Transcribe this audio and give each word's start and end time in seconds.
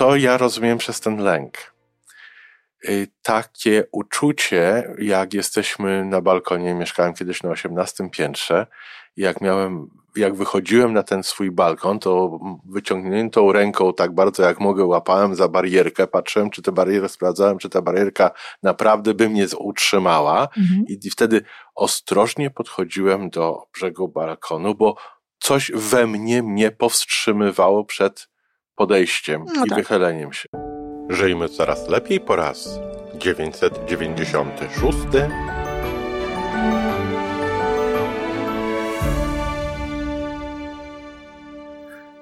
co 0.00 0.16
ja 0.16 0.36
rozumiem 0.36 0.78
przez 0.78 1.00
ten 1.00 1.16
lęk? 1.16 1.74
Y, 2.88 3.08
takie 3.22 3.84
uczucie, 3.92 4.94
jak 4.98 5.34
jesteśmy 5.34 6.04
na 6.04 6.20
balkonie, 6.20 6.74
mieszkałem 6.74 7.14
kiedyś 7.14 7.42
na 7.42 7.50
18 7.50 8.10
piętrze, 8.10 8.66
jak 9.16 9.40
miałem, 9.40 9.90
jak 10.16 10.34
wychodziłem 10.34 10.92
na 10.92 11.02
ten 11.02 11.22
swój 11.22 11.50
balkon, 11.50 11.98
to 11.98 12.38
wyciągniętą 12.68 13.52
ręką 13.52 13.92
tak 13.92 14.14
bardzo 14.14 14.42
jak 14.42 14.60
mogę 14.60 14.84
łapałem 14.84 15.34
za 15.34 15.48
barierkę, 15.48 16.06
patrzyłem, 16.06 16.50
czy 16.50 16.62
tę 16.62 16.72
barierę 16.72 17.08
sprawdzałem, 17.08 17.58
czy 17.58 17.68
ta 17.68 17.82
barierka 17.82 18.30
naprawdę 18.62 19.14
by 19.14 19.28
mnie 19.28 19.46
utrzymała 19.58 20.42
mhm. 20.42 20.84
i 20.88 21.10
wtedy 21.10 21.42
ostrożnie 21.74 22.50
podchodziłem 22.50 23.30
do 23.30 23.62
brzegu 23.74 24.08
balkonu, 24.08 24.74
bo 24.74 24.94
coś 25.38 25.72
we 25.74 26.06
mnie 26.06 26.42
mnie 26.42 26.70
powstrzymywało 26.70 27.84
przed 27.84 28.29
podejściem 28.80 29.44
no 29.54 29.64
i 29.64 29.68
tak. 29.68 29.78
wychyleniem 29.78 30.32
się. 30.32 30.48
Żyjmy 31.08 31.48
coraz 31.48 31.88
lepiej 31.88 32.20
po 32.20 32.36
raz 32.36 32.80
996. 33.14 34.98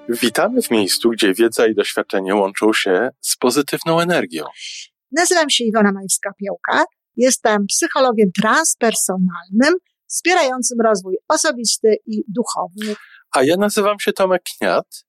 Witamy 0.09 0.61
w 0.61 0.71
miejscu, 0.71 1.09
gdzie 1.09 1.33
wiedza 1.33 1.67
i 1.67 1.75
doświadczenie 1.75 2.35
łączą 2.35 2.73
się 2.73 3.09
z 3.21 3.37
pozytywną 3.37 3.99
energią. 3.99 4.43
Nazywam 5.11 5.49
się 5.49 5.63
Iwona 5.63 5.91
Majwska-Piołka. 5.91 6.83
Jestem 7.15 7.65
psychologiem 7.67 8.29
transpersonalnym, 8.41 9.73
wspierającym 10.07 10.77
rozwój 10.81 11.17
osobisty 11.27 11.95
i 12.05 12.23
duchowy. 12.27 12.95
A 13.31 13.43
ja 13.43 13.57
nazywam 13.57 13.99
się 13.99 14.13
Tomek 14.13 14.41
Kniat 14.57 15.08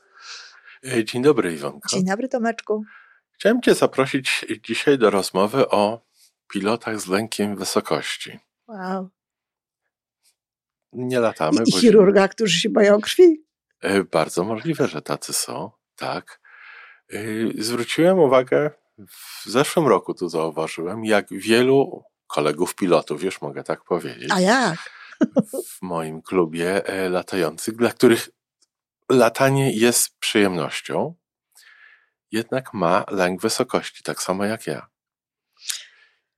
E, 0.87 1.03
dzień 1.03 1.21
dobry, 1.21 1.53
Iwonko. 1.53 1.89
Dzień 1.89 2.05
dobry, 2.05 2.27
Tomeczku. 2.27 2.83
Chciałem 3.31 3.61
Cię 3.61 3.75
zaprosić 3.75 4.45
dzisiaj 4.63 4.97
do 4.97 5.09
rozmowy 5.09 5.69
o 5.69 6.01
pilotach 6.47 6.99
z 6.99 7.07
lękiem 7.07 7.55
wysokości. 7.55 8.39
Wow. 8.67 9.09
Nie 10.93 11.19
latamy. 11.19 11.63
I, 11.65 11.69
i 11.69 11.71
chirurga, 11.71 12.27
którzy 12.27 12.59
się 12.59 12.69
boją 12.69 13.01
krwi. 13.01 13.43
E, 13.81 14.03
bardzo 14.03 14.43
możliwe, 14.43 14.87
że 14.87 15.01
tacy 15.01 15.33
są, 15.33 15.71
tak. 15.95 16.41
E, 17.13 17.17
zwróciłem 17.57 18.19
uwagę, 18.19 18.71
w 19.07 19.49
zeszłym 19.49 19.87
roku 19.87 20.13
tu 20.13 20.29
zauważyłem, 20.29 21.05
jak 21.05 21.27
wielu 21.31 22.03
kolegów 22.27 22.75
pilotów, 22.75 23.23
już 23.23 23.41
mogę 23.41 23.63
tak 23.63 23.83
powiedzieć. 23.83 24.31
A 24.31 24.39
jak? 24.39 24.91
W 25.67 25.81
moim 25.81 26.21
klubie 26.21 26.81
latających, 27.09 27.75
dla 27.75 27.89
których 27.89 28.29
latanie 29.11 29.71
jest 29.71 30.19
przyjemnością, 30.19 31.15
jednak 32.31 32.73
ma 32.73 33.05
lęk 33.11 33.41
wysokości, 33.41 34.03
tak 34.03 34.21
samo 34.21 34.45
jak 34.45 34.67
ja. 34.67 34.87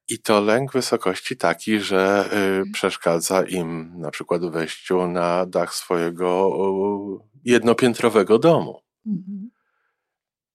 I 0.08 0.20
to 0.20 0.42
lęk 0.42 0.74
wysokości 0.74 1.38
taki, 1.38 1.80
że 1.80 2.30
y, 2.68 2.72
przeszkadza 2.72 3.44
im 3.44 3.94
na 3.98 4.12
przykład 4.12 4.42
w 4.42 4.52
wejściu 4.52 5.08
na 5.08 5.46
dach 5.46 5.74
swojego 5.74 6.50
jednopiętrowego 7.44 8.40
domu. 8.40 8.82
Mhm. 9.06 9.52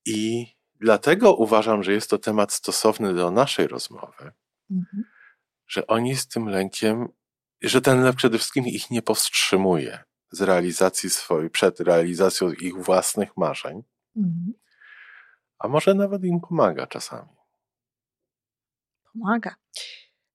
I 0.05 0.47
dlatego 0.81 1.35
uważam, 1.35 1.83
że 1.83 1.93
jest 1.93 2.11
to 2.11 2.19
temat 2.19 2.53
stosowny 2.53 3.15
do 3.15 3.31
naszej 3.31 3.67
rozmowy, 3.67 4.33
mhm. 4.71 5.05
że 5.67 5.87
oni 5.87 6.17
z 6.17 6.29
tym 6.29 6.49
lękiem, 6.49 7.09
że 7.63 7.81
ten 7.81 8.03
lęk 8.03 8.17
przede 8.17 8.39
wszystkim 8.39 8.67
ich 8.67 8.91
nie 8.91 9.03
powstrzymuje 9.03 10.05
z 10.31 10.41
realizacji 10.41 11.11
swojej, 11.11 11.51
przed 11.51 11.81
realizacją 11.81 12.53
ich 12.53 12.77
własnych 12.77 13.37
marzeń, 13.37 13.83
mhm. 14.17 14.53
a 15.59 15.69
może 15.69 15.95
nawet 15.95 16.25
im 16.25 16.41
pomaga 16.41 16.87
czasami. 16.87 17.29
Pomaga. 19.13 19.55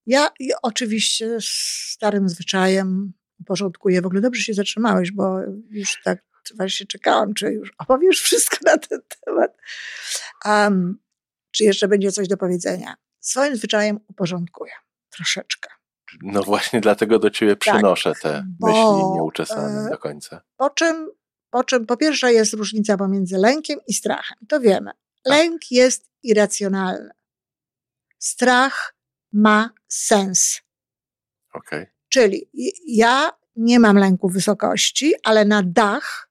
Ja 0.06 0.30
oczywiście 0.62 1.38
starym 1.42 2.30
zwyczajem 2.30 3.14
porządkuję. 3.46 4.02
W 4.02 4.06
ogóle 4.06 4.22
dobrze 4.22 4.42
się 4.42 4.54
zatrzymałeś, 4.54 5.12
bo 5.12 5.40
już 5.70 6.02
tak 6.04 6.24
właśnie 6.58 6.88
czekałam, 6.88 7.34
czy 7.34 7.52
już 7.52 7.74
opowiesz 7.78 8.22
wszystko 8.22 8.58
na 8.66 8.78
ten 8.78 9.02
temat. 9.26 9.58
Um, 10.46 11.00
czy 11.52 11.64
jeszcze 11.64 11.88
będzie 11.88 12.12
coś 12.12 12.28
do 12.28 12.38
powiedzenia? 12.38 12.96
Swoim 13.20 13.56
zwyczajem 13.56 14.00
uporządkuję 14.08 14.74
troszeczkę. 15.10 15.70
No 16.22 16.44
właśnie 16.44 16.82
dlatego 16.82 17.20
do 17.20 17.30
ciebie 17.30 17.56
tak, 17.56 17.60
przynoszę 17.60 18.14
te 18.22 18.46
bo, 18.60 18.68
myśli 18.68 19.16
nieuczesane 19.16 19.88
e, 19.88 19.90
do 19.90 19.98
końca. 19.98 20.42
Po 20.58 20.70
czym, 20.70 21.10
po 21.50 21.64
czym 21.64 21.86
po 21.86 21.98
pierwsze 21.98 22.34
jest 22.34 22.54
różnica 22.54 22.98
pomiędzy 22.98 23.38
lękiem 23.38 23.80
i 23.88 23.94
strachem. 23.94 24.38
To 24.48 24.60
wiemy. 24.60 24.92
Tak. 25.24 25.34
Lęk 25.34 25.62
tak. 25.62 25.72
jest 25.72 26.10
irracjonalny. 26.24 27.10
Strach 28.20 28.96
ma 29.34 29.70
sens. 29.88 30.62
Okay. 31.54 31.88
Czyli 32.10 32.50
ja 32.88 33.32
nie 33.56 33.80
mam 33.80 33.98
lęku 33.98 34.30
wysokości, 34.30 35.14
ale 35.24 35.46
na 35.46 35.64
dach 35.66 36.30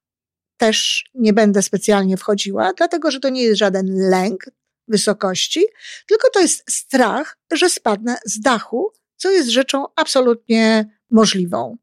też 0.56 1.04
nie 1.14 1.32
będę 1.32 1.62
specjalnie 1.62 2.16
wchodziła, 2.16 2.72
dlatego 2.72 3.10
że 3.10 3.20
to 3.20 3.28
nie 3.28 3.42
jest 3.42 3.58
żaden 3.58 3.86
lęk 4.10 4.44
wysokości, 4.88 5.64
tylko 6.06 6.28
to 6.30 6.40
jest 6.40 6.70
strach, 6.70 7.38
że 7.52 7.68
spadnę 7.68 8.16
z 8.24 8.40
dachu 8.40 8.92
co 9.22 9.30
jest 9.30 9.48
rzeczą 9.48 9.84
absolutnie 9.96 10.90
możliwą. 11.10 11.76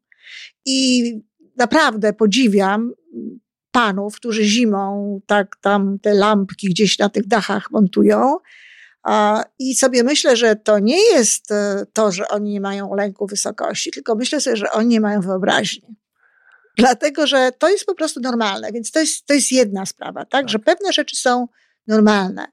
I 0.65 1.13
naprawdę 1.57 2.13
podziwiam 2.13 2.93
panów, 3.71 4.15
którzy 4.15 4.43
zimą 4.43 5.19
tak 5.25 5.55
tam 5.61 5.99
te 5.99 6.13
lampki 6.13 6.69
gdzieś 6.69 6.99
na 6.99 7.09
tych 7.09 7.27
dachach 7.27 7.71
montują. 7.71 8.37
I 9.59 9.75
sobie 9.75 10.03
myślę, 10.03 10.35
że 10.35 10.55
to 10.55 10.79
nie 10.79 11.01
jest 11.01 11.51
e, 11.51 11.85
to, 11.93 12.11
że 12.11 12.27
oni 12.27 12.51
nie 12.51 12.61
mają 12.61 12.95
lęku 12.95 13.27
wysokości, 13.27 13.91
tylko 13.91 14.15
myślę 14.15 14.41
sobie, 14.41 14.55
że 14.55 14.71
oni 14.71 14.87
nie 14.87 15.01
mają 15.01 15.21
wyobraźni. 15.21 15.95
Dlatego, 16.77 17.27
że 17.27 17.51
to 17.59 17.69
jest 17.69 17.85
po 17.85 17.95
prostu 17.95 18.19
normalne, 18.19 18.71
więc 18.71 18.91
to 18.91 18.99
jest, 18.99 19.25
to 19.25 19.33
jest 19.33 19.51
jedna 19.51 19.85
sprawa, 19.85 20.19
tak? 20.19 20.29
tak? 20.29 20.49
Że 20.49 20.59
pewne 20.59 20.93
rzeczy 20.93 21.15
są 21.15 21.47
normalne. 21.87 22.47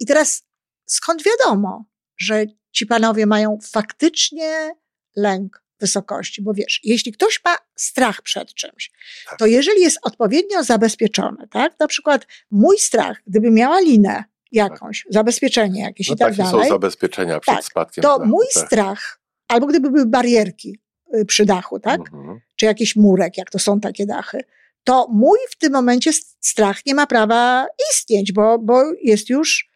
I 0.00 0.06
teraz 0.06 0.42
skąd 0.86 1.22
wiadomo, 1.22 1.84
że 2.18 2.44
ci 2.76 2.86
panowie 2.86 3.26
mają 3.26 3.58
faktycznie 3.72 4.74
lęk 5.16 5.62
wysokości, 5.80 6.42
bo 6.42 6.54
wiesz, 6.54 6.80
jeśli 6.84 7.12
ktoś 7.12 7.40
ma 7.44 7.56
strach 7.76 8.22
przed 8.22 8.54
czymś, 8.54 8.90
tak. 9.30 9.38
to 9.38 9.46
jeżeli 9.46 9.80
jest 9.80 9.98
odpowiednio 10.02 10.64
zabezpieczony, 10.64 11.48
tak, 11.50 11.80
na 11.80 11.86
przykład 11.86 12.26
mój 12.50 12.78
strach, 12.78 13.22
gdyby 13.26 13.50
miała 13.50 13.80
linę 13.80 14.24
jakąś, 14.52 15.02
tak. 15.04 15.12
zabezpieczenie 15.12 15.82
jakieś 15.82 16.08
no 16.08 16.14
i 16.14 16.18
tak 16.18 16.34
dalej. 16.34 16.52
są 16.52 16.68
zabezpieczenia 16.68 17.40
przed 17.40 17.54
tak, 17.54 17.64
spadkiem. 17.64 18.02
To 18.02 18.18
mój 18.24 18.46
tak. 18.54 18.66
strach, 18.66 19.20
albo 19.48 19.66
gdyby 19.66 19.90
były 19.90 20.06
barierki 20.06 20.78
y, 21.14 21.24
przy 21.24 21.44
dachu, 21.44 21.80
tak, 21.80 22.00
mhm. 22.00 22.40
czy 22.56 22.66
jakiś 22.66 22.96
murek, 22.96 23.38
jak 23.38 23.50
to 23.50 23.58
są 23.58 23.80
takie 23.80 24.06
dachy, 24.06 24.40
to 24.84 25.08
mój 25.12 25.38
w 25.50 25.56
tym 25.56 25.72
momencie 25.72 26.10
strach 26.40 26.86
nie 26.86 26.94
ma 26.94 27.06
prawa 27.06 27.66
istnieć, 27.92 28.32
bo, 28.32 28.58
bo 28.58 28.82
jest 29.02 29.30
już 29.30 29.75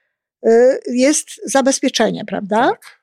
jest 0.87 1.29
zabezpieczenie, 1.45 2.25
prawda? 2.25 2.69
Tak. 2.69 3.01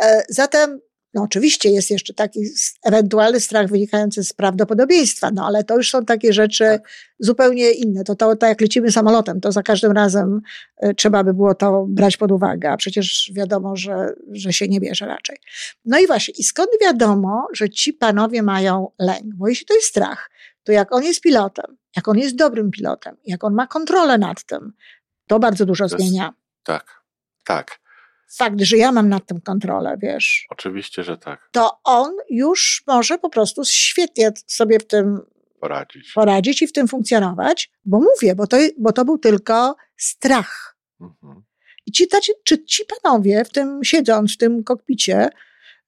E, 0.00 0.22
zatem, 0.28 0.80
no 1.14 1.22
oczywiście 1.22 1.70
jest 1.70 1.90
jeszcze 1.90 2.14
taki 2.14 2.40
ewentualny 2.84 3.40
strach 3.40 3.68
wynikający 3.68 4.24
z 4.24 4.32
prawdopodobieństwa, 4.32 5.30
no 5.30 5.46
ale 5.46 5.64
to 5.64 5.76
już 5.76 5.90
są 5.90 6.04
takie 6.04 6.32
rzeczy 6.32 6.64
tak. 6.64 6.88
zupełnie 7.18 7.70
inne. 7.70 8.04
To, 8.04 8.14
to, 8.14 8.36
to 8.36 8.46
jak 8.46 8.60
lecimy 8.60 8.92
samolotem, 8.92 9.40
to 9.40 9.52
za 9.52 9.62
każdym 9.62 9.92
razem 9.92 10.40
e, 10.76 10.94
trzeba 10.94 11.24
by 11.24 11.34
było 11.34 11.54
to 11.54 11.86
brać 11.88 12.16
pod 12.16 12.32
uwagę, 12.32 12.70
a 12.70 12.76
przecież 12.76 13.32
wiadomo, 13.34 13.76
że, 13.76 14.14
że 14.32 14.52
się 14.52 14.68
nie 14.68 14.80
bierze 14.80 15.06
raczej. 15.06 15.36
No 15.84 15.98
i 15.98 16.06
właśnie, 16.06 16.34
i 16.38 16.44
skąd 16.44 16.70
wiadomo, 16.82 17.46
że 17.52 17.70
ci 17.70 17.92
panowie 17.92 18.42
mają 18.42 18.88
lęk? 18.98 19.34
Bo 19.34 19.48
jeśli 19.48 19.66
to 19.66 19.74
jest 19.74 19.86
strach, 19.86 20.30
to 20.64 20.72
jak 20.72 20.92
on 20.94 21.04
jest 21.04 21.20
pilotem, 21.20 21.76
jak 21.96 22.08
on 22.08 22.18
jest 22.18 22.36
dobrym 22.36 22.70
pilotem, 22.70 23.16
jak 23.24 23.44
on 23.44 23.54
ma 23.54 23.66
kontrolę 23.66 24.18
nad 24.18 24.44
tym, 24.44 24.72
to 25.26 25.38
bardzo 25.38 25.66
dużo 25.66 25.88
to 25.88 25.98
zmienia. 25.98 26.39
Tak, 26.62 27.02
tak. 27.44 27.80
Fakt, 28.36 28.60
że 28.60 28.76
ja 28.76 28.92
mam 28.92 29.08
nad 29.08 29.26
tym 29.26 29.40
kontrolę, 29.40 29.96
wiesz. 30.02 30.46
Oczywiście, 30.50 31.04
że 31.04 31.18
tak. 31.18 31.48
To 31.52 31.80
on 31.84 32.16
już 32.30 32.82
może 32.86 33.18
po 33.18 33.30
prostu 33.30 33.64
świetnie 33.64 34.32
sobie 34.46 34.78
w 34.78 34.86
tym 34.86 35.20
poradzić. 35.60 36.12
poradzić 36.12 36.62
i 36.62 36.66
w 36.66 36.72
tym 36.72 36.88
funkcjonować, 36.88 37.70
bo 37.84 37.98
mówię, 37.98 38.34
bo 38.34 38.46
to, 38.46 38.56
bo 38.78 38.92
to 38.92 39.04
był 39.04 39.18
tylko 39.18 39.76
strach. 39.96 40.76
Mhm. 41.00 41.42
I 41.86 41.92
ci, 41.92 42.08
taci, 42.08 42.32
czy 42.44 42.64
ci 42.64 42.82
panowie 43.02 43.44
w 43.44 43.50
tym, 43.50 43.84
siedząc 43.84 44.34
w 44.34 44.36
tym 44.36 44.64
kokpicie 44.64 45.28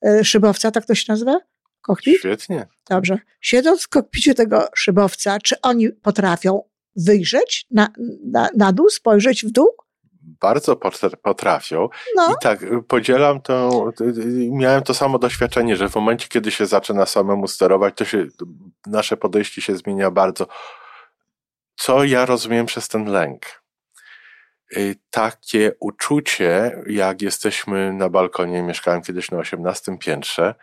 e, 0.06 0.24
szybowca, 0.24 0.70
tak 0.70 0.86
to 0.86 0.94
się 0.94 1.04
nazywa? 1.08 1.40
Kokpit? 1.80 2.19
Świetnie. 2.19 2.66
Dobrze. 2.90 3.19
Siedząc 3.40 3.82
w 3.82 3.88
kokpicie 3.88 4.34
tego 4.34 4.69
szybowca, 4.74 5.38
czy 5.38 5.60
oni 5.60 5.90
potrafią 5.90 6.62
wyjrzeć 6.96 7.66
na, 7.70 7.92
na, 8.24 8.48
na 8.56 8.72
dół, 8.72 8.88
spojrzeć 8.88 9.44
w 9.44 9.50
dół? 9.50 9.69
Bardzo 10.40 10.74
potr- 10.74 11.16
potrafią. 11.22 11.88
No, 12.16 12.32
I 12.32 12.34
tak, 12.42 12.62
y, 12.62 12.82
podzielam 12.88 13.40
to, 13.40 13.84
y, 14.00 14.04
y, 14.04 14.50
miałem 14.52 14.82
to 14.82 14.94
samo 14.94 15.19
doświadczenie, 15.19 15.76
że 15.76 15.88
w 15.88 15.94
momencie, 15.94 16.28
kiedy 16.28 16.50
się 16.50 16.66
zaczyna 16.66 17.06
samemu 17.06 17.48
sterować, 17.48 17.94
to 17.96 18.04
się, 18.04 18.26
nasze 18.86 19.16
podejście 19.16 19.62
się 19.62 19.76
zmienia 19.76 20.10
bardzo. 20.10 20.46
Co 21.76 22.04
ja 22.04 22.26
rozumiem 22.26 22.66
przez 22.66 22.88
ten 22.88 23.04
lęk? 23.04 23.62
Takie 25.10 25.72
uczucie, 25.80 26.82
jak 26.86 27.22
jesteśmy 27.22 27.92
na 27.92 28.08
balkonie, 28.08 28.62
mieszkałem 28.62 29.02
kiedyś 29.02 29.30
na 29.30 29.38
18 29.38 29.98
piętrze, 29.98 30.54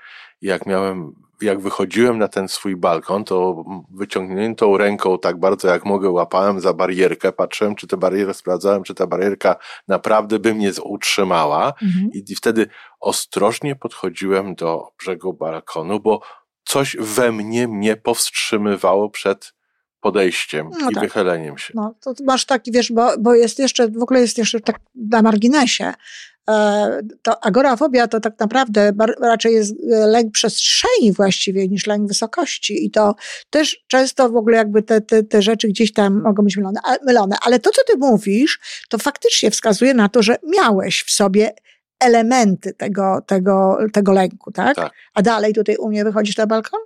jak 0.42 0.66
miałem, 0.66 1.14
jak 1.42 1.60
wychodziłem 1.60 2.18
na 2.18 2.28
ten 2.28 2.48
swój 2.48 2.76
balkon, 2.76 3.24
to 3.24 3.64
wyciągniętą 3.92 4.78
ręką 4.78 5.20
tak 5.20 5.40
bardzo 5.40 5.68
jak 5.68 5.86
mogę 5.86 6.10
łapałem 6.10 6.60
za 6.60 6.74
barierkę, 6.74 7.32
patrzyłem, 7.32 7.76
czy 7.76 7.88
tę 7.88 7.98
barierę, 7.98 8.34
sprawdzałem, 8.34 8.84
czy 8.84 8.96
ta 8.96 9.08
barierka 9.08 9.56
naprawdę 9.88 10.40
by 10.40 10.54
mnie 10.54 10.72
utrzymała 10.84 11.74
mhm. 11.82 12.10
i, 12.14 12.36
wtedy 12.36 12.68
ostrożnie 13.00 13.76
podchodziłem 13.76 14.56
do 14.56 14.88
brzegu 15.00 15.34
balkonu, 15.34 16.00
bo 16.00 16.22
coś 16.64 16.98
we 17.00 17.32
mnie 17.32 17.68
mnie 17.68 17.96
powstrzymywało 17.96 19.10
przed 19.10 19.54
podejściem 20.00 20.70
No 20.80 20.90
i 20.90 20.94
tak. 20.94 21.04
wychyleniem 21.04 21.58
się. 21.58 21.74
no, 21.76 21.96
to 22.02 22.14
masz 22.24 22.46
taki, 22.46 22.72
wiesz, 22.72 22.92
bo, 22.92 23.18
bo 23.20 23.36
jest 23.36 23.60
jeszcze, 23.60 23.88
w 23.88 24.04
ogóle 24.04 24.22
jest 24.22 24.38
jeszcze 24.38 24.60
tak 24.60 24.80
na 24.96 25.22
marginesie. 25.22 25.94
E, 26.50 27.00
to 27.22 27.44
agorafobia 27.44 28.08
to 28.08 28.20
tak 28.20 28.40
naprawdę 28.40 28.92
raczej 29.22 29.54
jest 29.54 29.72
e, 29.94 30.08
lęk 30.08 30.32
przestrzeni 30.32 31.14
właściwie 31.14 31.68
niż 31.68 31.88
lęk 31.88 32.08
wysokości 32.08 32.86
i 32.86 32.92
to 32.92 33.16
też 33.50 33.84
często 33.88 34.30
w 34.30 34.36
ogóle 34.36 34.58
jakby 34.58 34.84
te, 34.84 35.02
te, 35.02 35.24
te 35.24 35.42
rzeczy 35.42 35.68
gdzieś 35.68 35.94
tam 35.94 36.22
mogą 36.22 36.44
być 36.44 36.58
mylone, 36.58 36.80
mylone. 37.06 37.36
Ale 37.46 37.60
to, 37.60 37.70
co 37.70 37.82
ty 37.88 37.98
mówisz, 37.98 38.60
to 38.90 38.98
faktycznie 38.98 39.52
wskazuje 39.52 39.94
na 39.94 40.10
to, 40.10 40.24
że 40.24 40.36
miałeś 40.58 41.04
w 41.04 41.12
sobie 41.12 41.54
elementy 42.00 42.74
tego, 42.74 43.22
tego, 43.28 43.78
tego 43.94 44.12
lęku, 44.12 44.52
tak? 44.52 44.76
Tak. 44.76 44.94
A 45.14 45.22
dalej 45.22 45.54
tutaj 45.54 45.76
u 45.76 45.90
mnie 45.90 46.04
wychodzisz 46.04 46.38
na 46.38 46.48
balkon? 46.48 46.80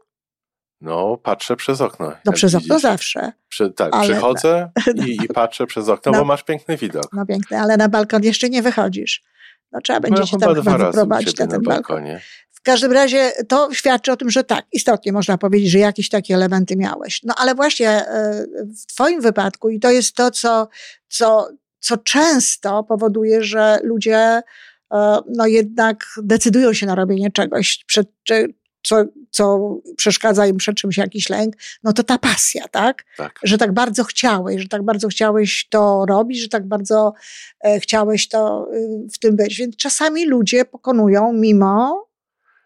No, 0.81 1.17
patrzę 1.17 1.55
przez 1.55 1.81
okno. 1.81 2.13
No 2.25 2.31
przez 2.31 2.55
okno 2.55 2.75
widzisz. 2.75 2.81
zawsze. 2.81 3.31
Przy, 3.49 3.69
tak, 3.69 3.93
Ale- 3.95 4.03
przychodzę 4.03 4.71
i, 5.07 5.17
i 5.23 5.27
patrzę 5.27 5.65
przez 5.67 5.89
okno, 5.89 6.11
No. 6.11 6.17
bo 6.19 6.25
masz 6.25 6.43
piękny 6.43 6.77
widok. 6.77 7.05
No 7.13 7.25
piękne, 7.25 7.61
ale 7.61 7.77
na 7.77 7.89
balkon 7.89 8.23
jeszcze 8.23 8.49
nie 8.49 8.61
wychodzisz. 8.61 9.23
No 9.73 9.81
trzeba 9.81 9.99
będzie 9.99 10.23
cię 10.23 10.31
chyba 10.31 10.45
tam 10.45 10.63
chyba 10.63 10.77
wyprowadzić 10.77 11.37
na 11.37 11.47
ten 11.47 11.61
balkon. 11.61 11.73
balkonie. 11.73 12.21
W 12.51 12.61
każdym 12.61 12.91
razie 12.91 13.31
to 13.47 13.73
świadczy 13.73 14.11
o 14.11 14.17
tym, 14.17 14.29
że 14.29 14.43
tak, 14.43 14.65
istotnie 14.71 15.13
można 15.13 15.37
powiedzieć, 15.37 15.71
że 15.71 15.79
jakieś 15.79 16.09
takie 16.09 16.35
elementy 16.35 16.75
miałeś. 16.75 17.23
No 17.23 17.33
ale 17.37 17.55
właśnie 17.55 17.89
e, 17.89 18.45
w 18.81 18.85
twoim 18.85 19.21
wypadku 19.21 19.69
i 19.69 19.79
to 19.79 19.91
jest 19.91 20.15
to, 20.15 20.31
co, 20.31 20.67
co, 21.07 21.49
co 21.79 21.97
często 21.97 22.83
powoduje, 22.83 23.43
że 23.43 23.79
ludzie 23.83 24.41
e, 24.93 25.19
no 25.27 25.47
jednak 25.47 26.05
decydują 26.23 26.73
się 26.73 26.85
na 26.85 26.95
robienie 26.95 27.31
czegoś, 27.31 27.83
przed, 27.87 28.07
co, 28.83 29.05
co 29.29 29.75
przeszkadza 29.97 30.47
im 30.47 30.57
przed 30.57 30.75
czymś 30.75 30.97
jakiś 30.97 31.29
lęk, 31.29 31.55
no 31.83 31.93
to 31.93 32.03
ta 32.03 32.17
pasja, 32.17 32.67
tak? 32.67 33.05
Tak. 33.17 33.39
że 33.43 33.57
tak 33.57 33.73
bardzo 33.73 34.03
chciałeś, 34.03 34.61
że 34.61 34.67
tak 34.67 34.83
bardzo 34.83 35.07
chciałeś 35.07 35.67
to 35.69 36.05
robić, 36.09 36.39
że 36.39 36.47
tak 36.47 36.67
bardzo 36.67 37.13
e, 37.63 37.79
chciałeś 37.79 38.27
to 38.27 38.67
y, 38.73 39.07
w 39.13 39.19
tym 39.19 39.35
być. 39.35 39.57
Więc 39.57 39.75
czasami 39.75 40.25
ludzie 40.25 40.65
pokonują 40.65 41.33
mimo, 41.33 42.03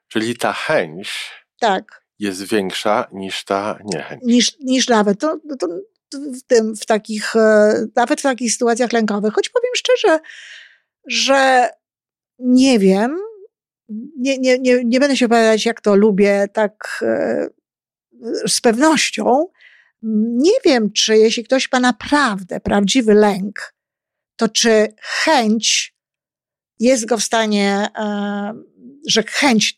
Czyli 0.07 0.37
ta 0.37 0.53
chęć 0.53 1.31
tak, 1.59 2.03
jest 2.19 2.43
większa 2.43 3.07
niż 3.11 3.43
ta 3.43 3.79
niechęć. 3.85 4.21
niż, 4.25 4.59
niż 4.59 4.87
nawet 4.87 5.19
to, 5.19 5.37
to, 5.59 5.67
to 6.09 6.17
w 6.19 6.43
tym, 6.47 6.75
w 6.75 6.85
takich, 6.85 7.35
e, 7.35 7.73
nawet 7.95 8.19
w 8.19 8.23
takich 8.23 8.51
sytuacjach 8.51 8.93
lękowych. 8.93 9.33
Choć 9.33 9.49
powiem 9.49 9.71
szczerze, 9.75 10.19
że 11.07 11.69
nie 12.39 12.79
wiem, 12.79 13.17
nie, 14.17 14.37
nie, 14.37 14.59
nie, 14.59 14.83
nie 14.85 14.99
będę 14.99 15.17
się 15.17 15.25
opowiadać, 15.25 15.65
jak 15.65 15.81
to 15.81 15.95
lubię, 15.95 16.47
tak 16.53 16.99
e, 17.01 17.47
z 18.47 18.61
pewnością. 18.61 19.45
Nie 20.37 20.51
wiem, 20.65 20.91
czy 20.91 21.17
jeśli 21.17 21.43
ktoś 21.43 21.71
ma 21.71 21.79
naprawdę 21.79 22.59
prawdziwy 22.59 23.13
lęk, 23.13 23.73
to 24.35 24.49
czy 24.49 24.93
chęć 25.01 25.95
jest 26.79 27.05
go 27.05 27.17
w 27.17 27.23
stanie, 27.23 27.87
e, 27.97 28.53
że 29.07 29.23
chęć 29.23 29.77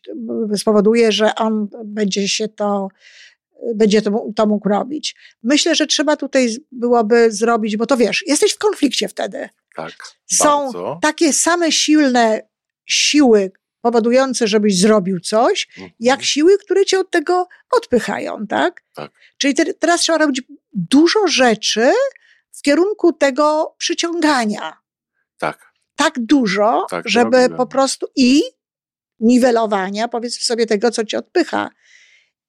spowoduje, 0.56 1.12
że 1.12 1.34
on 1.34 1.68
będzie 1.84 2.28
się 2.28 2.48
to, 2.48 2.88
będzie 3.74 4.02
to, 4.02 4.26
to 4.36 4.46
mógł 4.46 4.68
robić. 4.68 5.16
Myślę, 5.42 5.74
że 5.74 5.86
trzeba 5.86 6.16
tutaj 6.16 6.48
byłoby 6.72 7.32
zrobić, 7.32 7.76
bo 7.76 7.86
to 7.86 7.96
wiesz, 7.96 8.24
jesteś 8.26 8.52
w 8.52 8.58
konflikcie 8.58 9.08
wtedy. 9.08 9.48
Tak. 9.76 9.92
Są 10.32 10.62
bardzo. 10.62 10.98
takie 11.02 11.32
same 11.32 11.72
silne 11.72 12.42
siły 12.86 13.52
powodujące, 13.80 14.46
żebyś 14.46 14.80
zrobił 14.80 15.20
coś, 15.20 15.68
Mhm. 15.76 15.90
jak 16.00 16.22
siły, 16.22 16.58
które 16.58 16.84
cię 16.84 16.98
od 16.98 17.10
tego 17.10 17.48
odpychają, 17.70 18.46
tak? 18.46 18.82
Tak. 18.94 19.12
Czyli 19.38 19.54
te, 19.54 19.74
teraz 19.74 20.00
trzeba 20.00 20.18
robić 20.18 20.42
dużo 20.72 21.26
rzeczy 21.28 21.92
w 22.52 22.62
kierunku 22.62 23.12
tego 23.12 23.74
przyciągania. 23.78 24.76
Tak. 25.38 25.70
Tak 25.96 26.14
dużo, 26.18 26.86
Tak 26.90 27.08
żeby 27.08 27.24
robiłem. 27.36 27.56
po 27.56 27.66
prostu 27.66 28.06
i 28.16 28.42
niwelowania, 29.20 30.08
powiedzmy 30.08 30.42
sobie, 30.44 30.66
tego, 30.66 30.90
co 30.90 31.04
cię 31.04 31.18
odpycha. 31.18 31.70